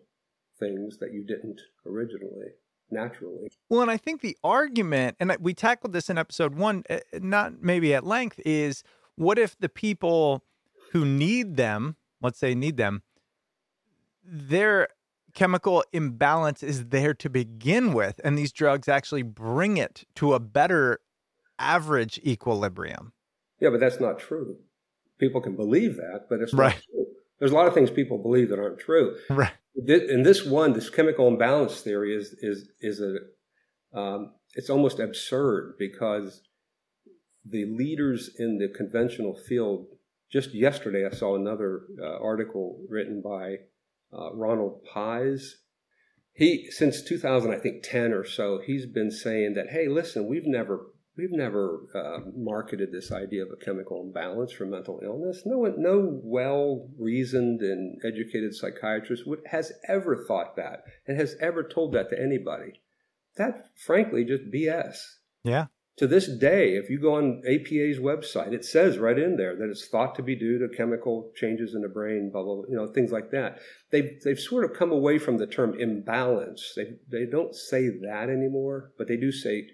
[0.59, 2.53] things that you didn't originally
[2.91, 3.51] naturally.
[3.69, 7.61] Well, and I think the argument, and we tackled this in episode one, eh, not
[7.61, 8.83] maybe at length, is
[9.15, 10.43] what if the people
[10.91, 13.03] who need them, let's say need them,
[14.23, 14.89] they're
[15.33, 20.39] chemical imbalance is there to begin with, and these drugs actually bring it to a
[20.39, 20.99] better
[21.59, 23.13] average equilibrium.
[23.59, 24.57] Yeah, but that's not true.
[25.19, 26.73] People can believe that, but it's right.
[26.73, 27.05] true.
[27.39, 29.17] There's a lot of things people believe that aren't true.
[29.29, 29.51] Right.
[29.75, 35.75] And this one, this chemical imbalance theory is is is a um, it's almost absurd
[35.79, 36.41] because
[37.45, 39.87] the leaders in the conventional field.
[40.31, 43.55] Just yesterday, I saw another uh, article written by
[44.13, 45.57] uh, Ronald Pies.
[46.33, 50.45] He since 2000, I think 10 or so, he's been saying that hey, listen, we've
[50.45, 55.43] never we've never uh, marketed this idea of a chemical imbalance for mental illness.
[55.45, 61.35] No one, no well reasoned and educated psychiatrist would, has ever thought that and has
[61.39, 62.81] ever told that to anybody.
[63.37, 64.97] That, frankly, just BS.
[65.43, 65.67] Yeah
[66.01, 69.69] to this day, if you go on APA's website, it says right in there that
[69.69, 72.75] it's thought to be due to chemical changes in the brain, blah blah, blah you
[72.75, 73.59] know, things like that.
[73.91, 76.73] They've they've sort of come away from the term imbalance.
[76.75, 79.67] They they don't say that anymore, but they do say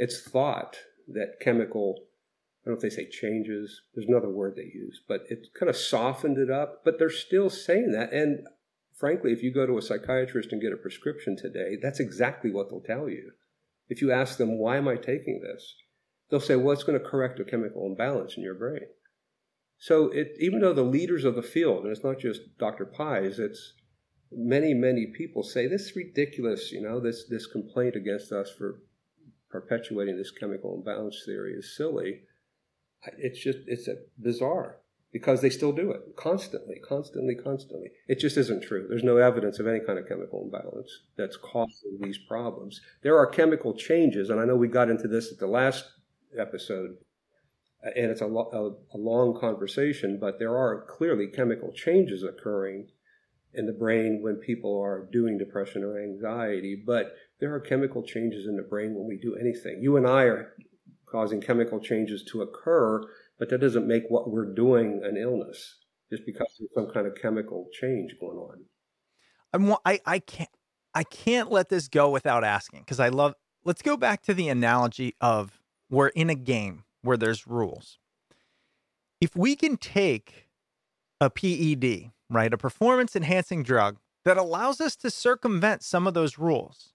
[0.00, 0.78] it's thought
[1.08, 1.94] that chemical.
[1.98, 3.82] I don't know if they say changes.
[3.94, 6.82] There's another word they use, but it kind of softened it up.
[6.84, 8.46] But they're still saying that, and
[8.98, 12.70] frankly, if you go to a psychiatrist and get a prescription today, that's exactly what
[12.70, 13.32] they'll tell you.
[13.88, 15.74] If you ask them, why am I taking this?
[16.30, 18.86] They'll say, well, it's going to correct a chemical imbalance in your brain.
[19.78, 22.86] So it, even though the leaders of the field, and it's not just Dr.
[22.86, 23.74] Pies, it's
[24.30, 28.80] many, many people say this is ridiculous, you know, this, this complaint against us for
[29.50, 32.22] perpetuating this chemical imbalance theory is silly.
[33.18, 34.78] It's just, it's bizarre
[35.12, 37.90] because they still do it constantly, constantly, constantly.
[38.06, 38.86] It just isn't true.
[38.88, 42.80] There's no evidence of any kind of chemical imbalance that's causing these problems.
[43.02, 45.84] There are chemical changes, and I know we got into this at the last
[46.38, 46.96] episode,
[47.82, 52.88] and it's a, lo- a, a long conversation, but there are clearly chemical changes occurring
[53.52, 58.46] in the brain when people are doing depression or anxiety, but there are chemical changes
[58.46, 59.80] in the brain when we do anything.
[59.80, 60.52] You and I are
[61.06, 63.02] causing chemical changes to occur
[63.40, 65.78] but that doesn't make what we're doing an illness
[66.10, 68.64] just because there's some kind of chemical change going on.
[69.52, 70.50] I'm, I, I can't,
[70.94, 73.34] I can't let this go without asking because I love.
[73.64, 75.60] Let's go back to the analogy of
[75.90, 77.98] we're in a game where there's rules.
[79.20, 80.48] If we can take
[81.20, 86.38] a PED, right, a performance enhancing drug that allows us to circumvent some of those
[86.38, 86.92] rules,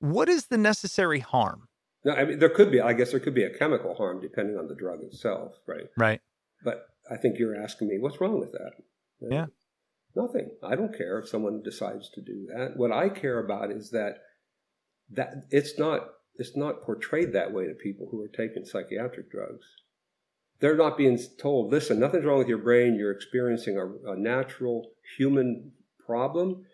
[0.00, 1.68] what is the necessary harm?
[2.04, 2.80] No, I mean there could be.
[2.80, 5.86] I guess there could be a chemical harm depending on the drug itself, right?
[5.96, 6.20] Right.
[6.64, 8.72] But I think you're asking me what's wrong with that.
[9.20, 9.46] Yeah.
[10.16, 10.50] Nothing.
[10.62, 12.76] I don't care if someone decides to do that.
[12.76, 14.14] What I care about is that
[15.10, 19.66] that it's not it's not portrayed that way to people who are taking psychiatric drugs.
[20.60, 22.94] They're not being told, listen, nothing's wrong with your brain.
[22.94, 25.72] You're experiencing a, a natural human
[26.06, 26.64] problem.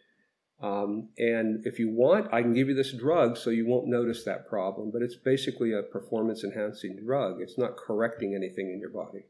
[0.62, 4.24] Um, and if you want, I can give you this drug so you won't notice
[4.24, 4.90] that problem.
[4.90, 7.40] But it's basically a performance enhancing drug.
[7.40, 9.26] It's not correcting anything in your body.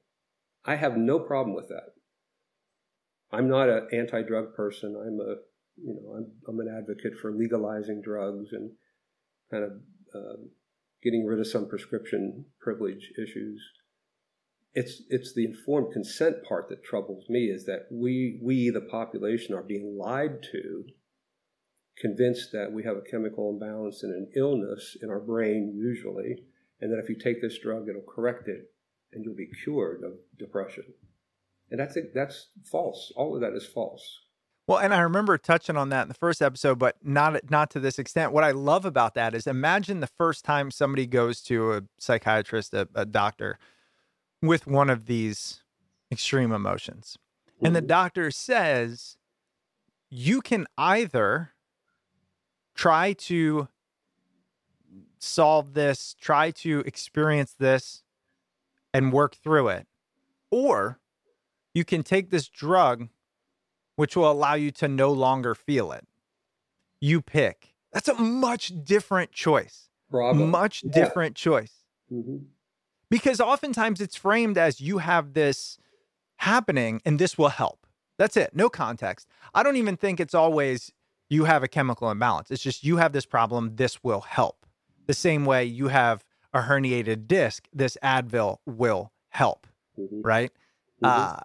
[0.64, 1.94] I have no problem with that.
[3.32, 4.94] I'm not an anti-drug person.
[4.96, 5.34] I'm a,
[5.76, 8.70] you know, I'm, I'm an advocate for legalizing drugs and
[9.50, 9.70] kind of
[10.14, 10.42] uh,
[11.02, 13.62] getting rid of some prescription privilege issues.
[14.74, 19.54] It's it's the informed consent part that troubles me is that we we the population
[19.54, 20.84] are being lied to,
[21.98, 26.42] convinced that we have a chemical imbalance and an illness in our brain usually,
[26.80, 28.70] and that if you take this drug it'll correct it
[29.12, 30.84] and you'll be cured of depression.
[31.70, 33.12] And that's that's false.
[33.16, 34.20] All of that is false.
[34.68, 37.80] Well, and I remember touching on that in the first episode, but not not to
[37.80, 38.32] this extent.
[38.32, 42.74] What I love about that is imagine the first time somebody goes to a psychiatrist,
[42.74, 43.58] a, a doctor,
[44.42, 45.62] with one of these
[46.12, 47.16] extreme emotions,
[47.62, 47.86] and the Mhm.
[47.88, 49.16] doctor says,
[50.10, 51.52] you can either
[52.76, 53.68] try to
[55.18, 58.02] solve this, try to experience this,
[58.94, 59.86] and work through it,
[60.50, 61.00] or
[61.74, 63.08] you can take this drug
[63.96, 66.06] which will allow you to no longer feel it.
[67.00, 67.74] You pick.
[67.92, 69.88] That's a much different choice.
[70.10, 70.44] Bravo.
[70.46, 70.92] Much Yeah.
[70.92, 71.72] different choice.
[72.10, 72.36] hmm
[73.10, 75.78] Because oftentimes it's framed as you have this
[76.36, 77.86] happening and this will help.
[78.18, 78.54] That's it.
[78.54, 79.28] No context.
[79.54, 80.92] I don't even think it's always
[81.28, 82.50] you have a chemical imbalance.
[82.50, 84.66] It's just you have this problem, this will help.
[85.06, 89.66] The same way you have a herniated disc, this Advil will help,
[89.96, 90.52] hmm right?
[91.02, 91.08] Mhm.
[91.08, 91.40] Uh,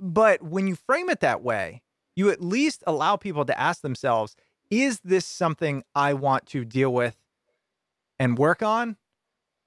[0.00, 1.82] but when you frame it that way,
[2.14, 4.36] you at least allow people to ask themselves,
[4.70, 7.16] is this something I want to deal with
[8.18, 8.96] and work on?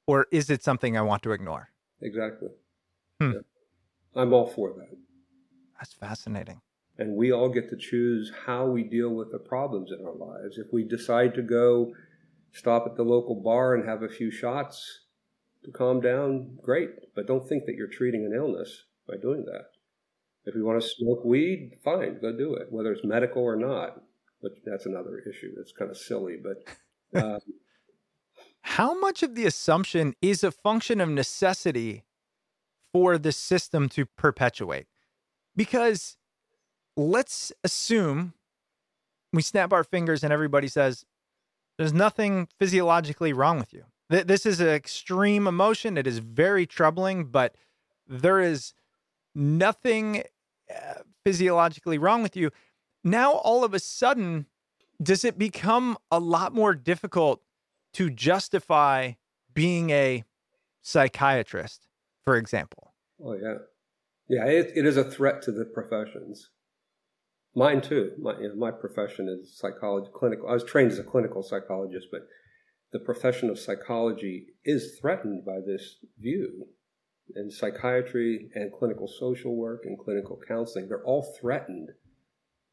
[0.07, 1.69] Or is it something I want to ignore?
[2.01, 2.49] Exactly.
[3.21, 3.31] Hmm.
[3.33, 3.39] Yeah.
[4.15, 4.97] I'm all for that.
[5.77, 6.61] That's fascinating.
[6.99, 10.57] And we all get to choose how we deal with the problems in our lives.
[10.57, 11.93] If we decide to go
[12.51, 15.05] stop at the local bar and have a few shots
[15.63, 16.89] to calm down, great.
[17.15, 19.67] But don't think that you're treating an illness by doing that.
[20.43, 24.01] If we want to smoke weed, fine, go do it, whether it's medical or not.
[24.41, 25.53] But that's another issue.
[25.55, 26.35] That's kind of silly.
[26.43, 27.39] But uh,
[28.61, 32.03] How much of the assumption is a function of necessity
[32.91, 34.87] for the system to perpetuate?
[35.55, 36.17] Because
[36.99, 38.33] let's assume
[39.31, 41.05] we snap our fingers and everybody says,
[41.77, 43.85] there's nothing physiologically wrong with you.
[44.11, 45.97] Th- This is an extreme emotion.
[45.97, 47.55] It is very troubling, but
[48.07, 48.73] there is
[49.33, 50.23] nothing
[50.69, 52.51] uh, physiologically wrong with you.
[53.03, 54.47] Now, all of a sudden,
[55.01, 57.41] does it become a lot more difficult
[57.93, 59.13] to justify
[59.53, 60.25] being a
[60.81, 61.87] psychiatrist,
[62.25, 62.93] for example?
[63.23, 63.55] Oh yeah,
[64.27, 64.45] yeah.
[64.45, 66.49] It, it is a threat to the professions.
[67.55, 68.11] Mine too.
[68.19, 70.47] My you know, my profession is psychology, clinical.
[70.49, 72.21] I was trained as a clinical psychologist, but
[72.91, 76.67] the profession of psychology is threatened by this view.
[77.35, 81.89] And psychiatry and clinical social work and clinical counseling, they're all threatened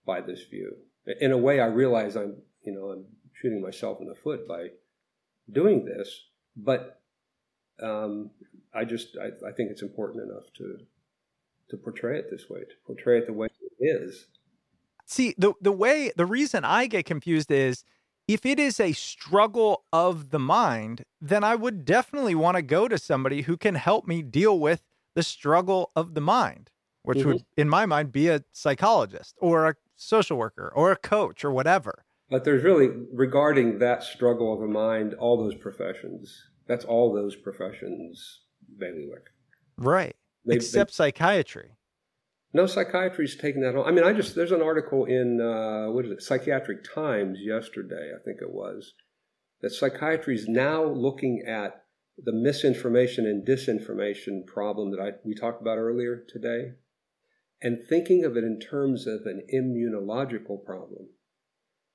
[0.06, 0.76] by this view.
[1.20, 3.04] In a way, I realize I'm, you know, I'm
[3.34, 4.68] shooting myself in the foot by
[5.52, 6.08] doing this,
[6.56, 7.02] but
[7.82, 8.30] um,
[8.74, 10.78] I just I, I think it's important enough to
[11.70, 13.48] to portray it this way, to portray it the way
[13.80, 14.26] it is.
[15.06, 17.84] See, the the way the reason I get confused is
[18.28, 22.88] if it is a struggle of the mind, then I would definitely want to go
[22.88, 24.82] to somebody who can help me deal with
[25.14, 26.70] the struggle of the mind,
[27.02, 27.60] which would mm-hmm.
[27.60, 32.04] in my mind be a psychologist or a social worker or a coach or whatever.
[32.28, 36.36] But there's really regarding that struggle of the mind, all those professions.
[36.66, 38.40] That's all those professions
[38.76, 39.30] bailiwick.
[39.78, 40.16] Right.
[40.44, 41.76] They- they- Except psychiatry.
[42.56, 43.86] No psychiatry's taking that on.
[43.86, 48.12] I mean, I just there's an article in uh, what is it, Psychiatric Times yesterday,
[48.18, 48.94] I think it was,
[49.60, 51.82] that psychiatry is now looking at
[52.18, 56.72] the misinformation and disinformation problem that I we talked about earlier today,
[57.60, 61.06] and thinking of it in terms of an immunological problem.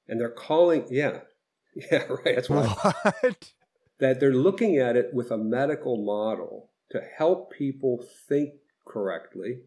[0.08, 1.22] and they're calling, yeah,
[1.92, 2.36] yeah, right.
[2.36, 3.52] That's why What?
[4.00, 8.50] that they're looking at it with a medical model to help people think
[8.88, 9.62] correctly.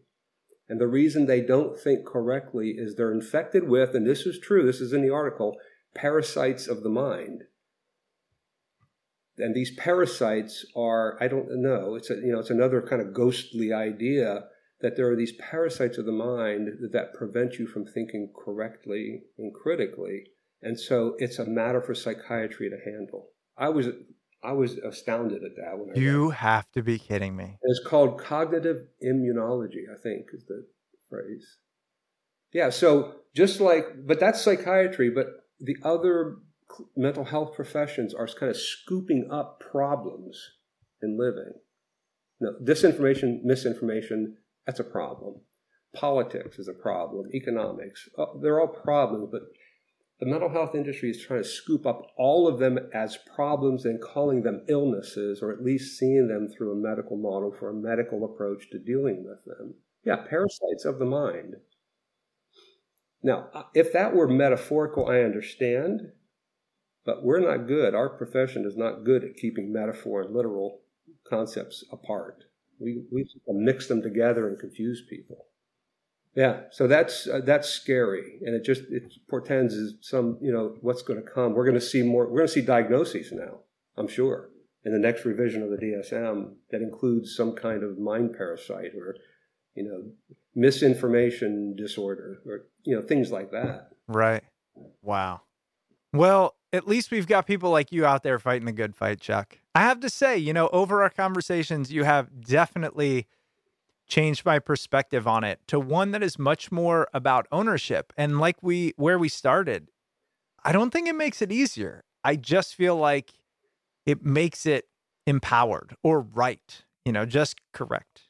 [0.67, 4.65] And the reason they don't think correctly is they're infected with, and this is true,
[4.65, 5.57] this is in the article,
[5.93, 7.43] parasites of the mind.
[9.37, 13.13] And these parasites are, I don't know, it's a, you know, it's another kind of
[13.13, 14.45] ghostly idea
[14.81, 19.53] that there are these parasites of the mind that prevent you from thinking correctly and
[19.53, 20.23] critically.
[20.61, 23.29] And so it's a matter for psychiatry to handle.
[23.57, 23.87] I was
[24.45, 27.57] I was astounded at that when I You have to be kidding me.
[27.63, 30.65] It's called cognitive immunology, I think is the
[31.09, 31.57] phrase.
[32.53, 35.27] Yeah, so just like, but that's psychiatry, but
[35.59, 36.37] the other
[36.95, 40.39] mental health professions are kind of scooping up problems
[41.01, 41.53] in living.
[42.39, 45.41] No, disinformation, misinformation, that's a problem.
[45.95, 47.29] Politics is a problem.
[47.33, 49.41] Economics, uh, they're all problems, but
[50.19, 54.01] the mental health industry is trying to scoop up all of them as problems and
[54.01, 58.23] calling them illnesses, or at least seeing them through a medical model for a medical
[58.23, 59.75] approach to dealing with them.
[60.05, 61.55] Yeah, parasites of the mind.
[63.21, 66.11] Now, uh, if that were metaphorical, I understand,
[67.05, 67.93] but we're not good.
[67.93, 70.81] Our profession is not good at keeping metaphor and literal
[71.27, 72.43] concepts apart.
[72.79, 75.47] We, we mix them together and confuse people.
[76.35, 81.01] Yeah, so that's uh, that's scary, and it just it portends some you know what's
[81.01, 81.53] going to come.
[81.53, 82.25] We're going to see more.
[82.25, 83.59] We're going to see diagnoses now.
[83.97, 84.49] I'm sure
[84.83, 89.15] in the next revision of the DSM that includes some kind of mind parasite or
[89.75, 93.89] you know misinformation disorder or you know things like that.
[94.07, 94.43] Right.
[95.01, 95.41] Wow.
[96.13, 99.57] Well, at least we've got people like you out there fighting the good fight, Chuck.
[99.73, 103.27] I have to say, you know, over our conversations, you have definitely
[104.07, 108.13] changed my perspective on it to one that is much more about ownership.
[108.17, 109.89] And like we, where we started,
[110.63, 112.03] I don't think it makes it easier.
[112.23, 113.33] I just feel like
[114.05, 114.85] it makes it
[115.27, 118.23] empowered or right, you know, just correct.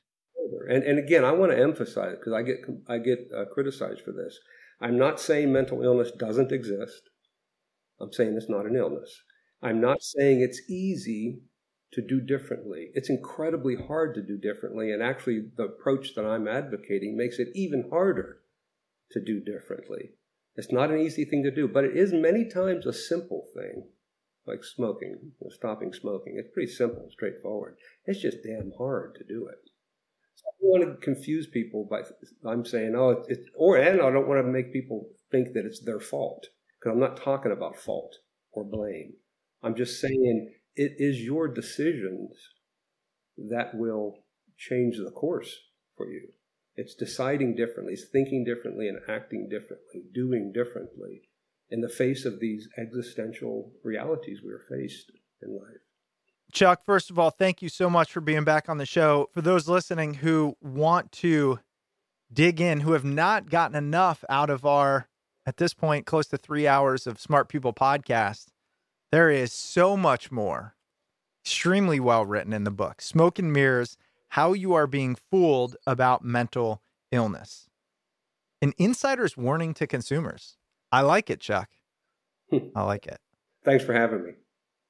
[0.67, 2.57] And and again, I want to emphasize because I get
[2.87, 4.39] I get uh, criticized for this.
[4.81, 7.09] I'm not saying mental illness doesn't exist.
[7.99, 9.21] I'm saying it's not an illness.
[9.61, 11.39] I'm not saying it's easy
[11.95, 12.91] to do differently.
[12.93, 17.47] It's incredibly hard to do differently, and actually, the approach that I'm advocating makes it
[17.55, 18.39] even harder
[19.11, 20.11] to do differently.
[20.55, 23.87] It's not an easy thing to do, but it is many times a simple thing,
[24.45, 26.35] like smoking, stopping smoking.
[26.37, 27.77] It's pretty simple, straightforward.
[28.05, 29.69] It's just damn hard to do it.
[30.35, 32.01] So I don't want to confuse people by
[32.49, 35.83] I'm saying, oh, it's or and I don't want to make people think that it's
[35.83, 36.47] their fault
[36.79, 38.15] because I'm not talking about fault
[38.51, 39.13] or blame.
[39.63, 42.31] I'm just saying it is your decisions
[43.37, 44.23] that will
[44.57, 45.55] change the course
[45.95, 46.29] for you.
[46.75, 51.21] It's deciding differently, it's thinking differently and acting differently, doing differently
[51.69, 55.11] in the face of these existential realities we are faced
[55.41, 55.81] in life.
[56.51, 59.29] Chuck, first of all, thank you so much for being back on the show.
[59.33, 61.59] For those listening who want to
[62.31, 65.07] dig in, who have not gotten enough out of our,
[65.45, 68.47] at this point, close to three hours of Smart People podcast,
[69.11, 70.75] there is so much more.
[71.43, 73.97] Extremely well written in the book Smoke and Mirrors
[74.29, 77.69] How You Are Being Fooled About Mental Illness.
[78.61, 80.57] An insider's warning to consumers.
[80.91, 81.69] I like it, Chuck.
[82.75, 83.19] I like it.
[83.63, 84.31] Thanks for having me.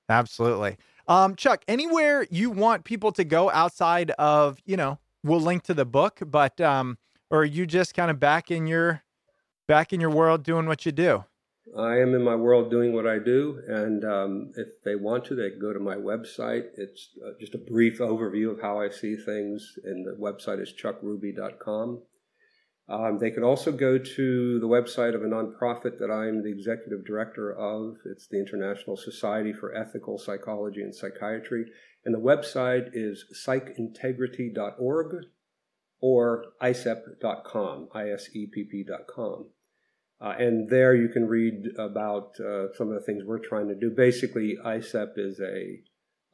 [0.08, 0.78] Absolutely.
[1.08, 5.74] Um, Chuck, anywhere you want people to go outside of, you know, we'll link to
[5.74, 6.98] the book, but um,
[7.30, 9.04] or are you just kind of back in your
[9.68, 11.26] back in your world doing what you do?
[11.76, 15.36] I am in my world doing what I do, and um, if they want to,
[15.36, 16.66] they can go to my website.
[16.78, 20.72] It's uh, just a brief overview of how I see things, and the website is
[20.72, 22.04] chuckruby.com.
[22.88, 27.04] Um, they can also go to the website of a nonprofit that I'm the executive
[27.04, 27.96] director of.
[28.06, 31.66] It's the International Society for Ethical Psychology and Psychiatry,
[32.06, 35.16] and the website is psychintegrity.org
[36.00, 39.46] or isepp.com, I-S-E-P-P.com.
[40.22, 43.76] Uh, and there you can read about uh, some of the things we're trying to
[43.76, 43.90] do.
[43.90, 45.80] Basically, ISEPP is a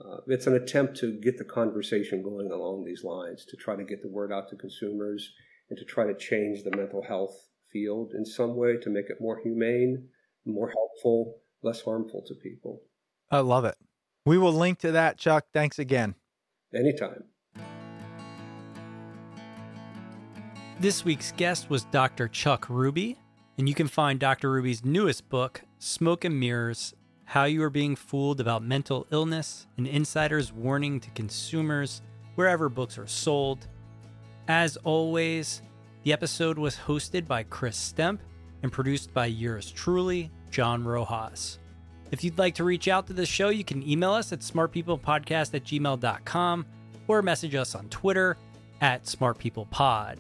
[0.04, 3.84] uh, it's an attempt to get the conversation going along these lines, to try to
[3.84, 5.32] get the word out to consumers,
[5.70, 7.36] and to try to change the mental health
[7.72, 10.08] field in some way to make it more humane,
[10.46, 12.82] more helpful, less harmful to people.
[13.30, 13.76] I love it.
[14.26, 15.46] We will link to that, Chuck.
[15.54, 16.16] Thanks again.
[16.74, 17.24] Anytime.
[20.80, 22.28] This week's guest was Dr.
[22.28, 23.18] Chuck Ruby,
[23.58, 24.52] and you can find Dr.
[24.52, 26.94] Ruby's newest book, Smoke and Mirrors
[27.26, 32.02] How You Are Being Fooled About Mental Illness, an insider's warning to consumers,
[32.36, 33.68] wherever books are sold.
[34.48, 35.62] As always,
[36.04, 38.20] the episode was hosted by Chris Stemp
[38.64, 40.32] and produced by yours truly.
[40.52, 41.60] John Rojas.
[42.12, 45.56] If you'd like to reach out to the show, you can email us at smartpeoplepodcast
[45.56, 46.66] at gmail.com
[47.08, 48.38] or message us on Twitter
[48.82, 50.20] at smartpeoplepod.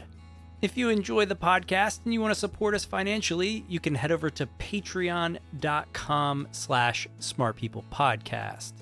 [0.62, 4.12] If you enjoy the podcast and you want to support us financially, you can head
[4.12, 8.74] over to patreon.com slash smartpeoplepodcast.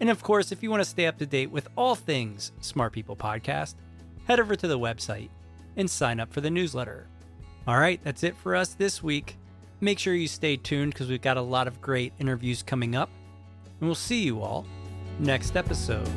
[0.00, 2.94] And of course, if you want to stay up to date with all things Smart
[2.94, 3.74] People Podcast,
[4.26, 5.28] head over to the website
[5.76, 7.06] and sign up for the newsletter.
[7.66, 9.36] All right, that's it for us this week.
[9.80, 13.10] Make sure you stay tuned because we've got a lot of great interviews coming up.
[13.80, 14.66] And we'll see you all
[15.18, 16.08] next episode.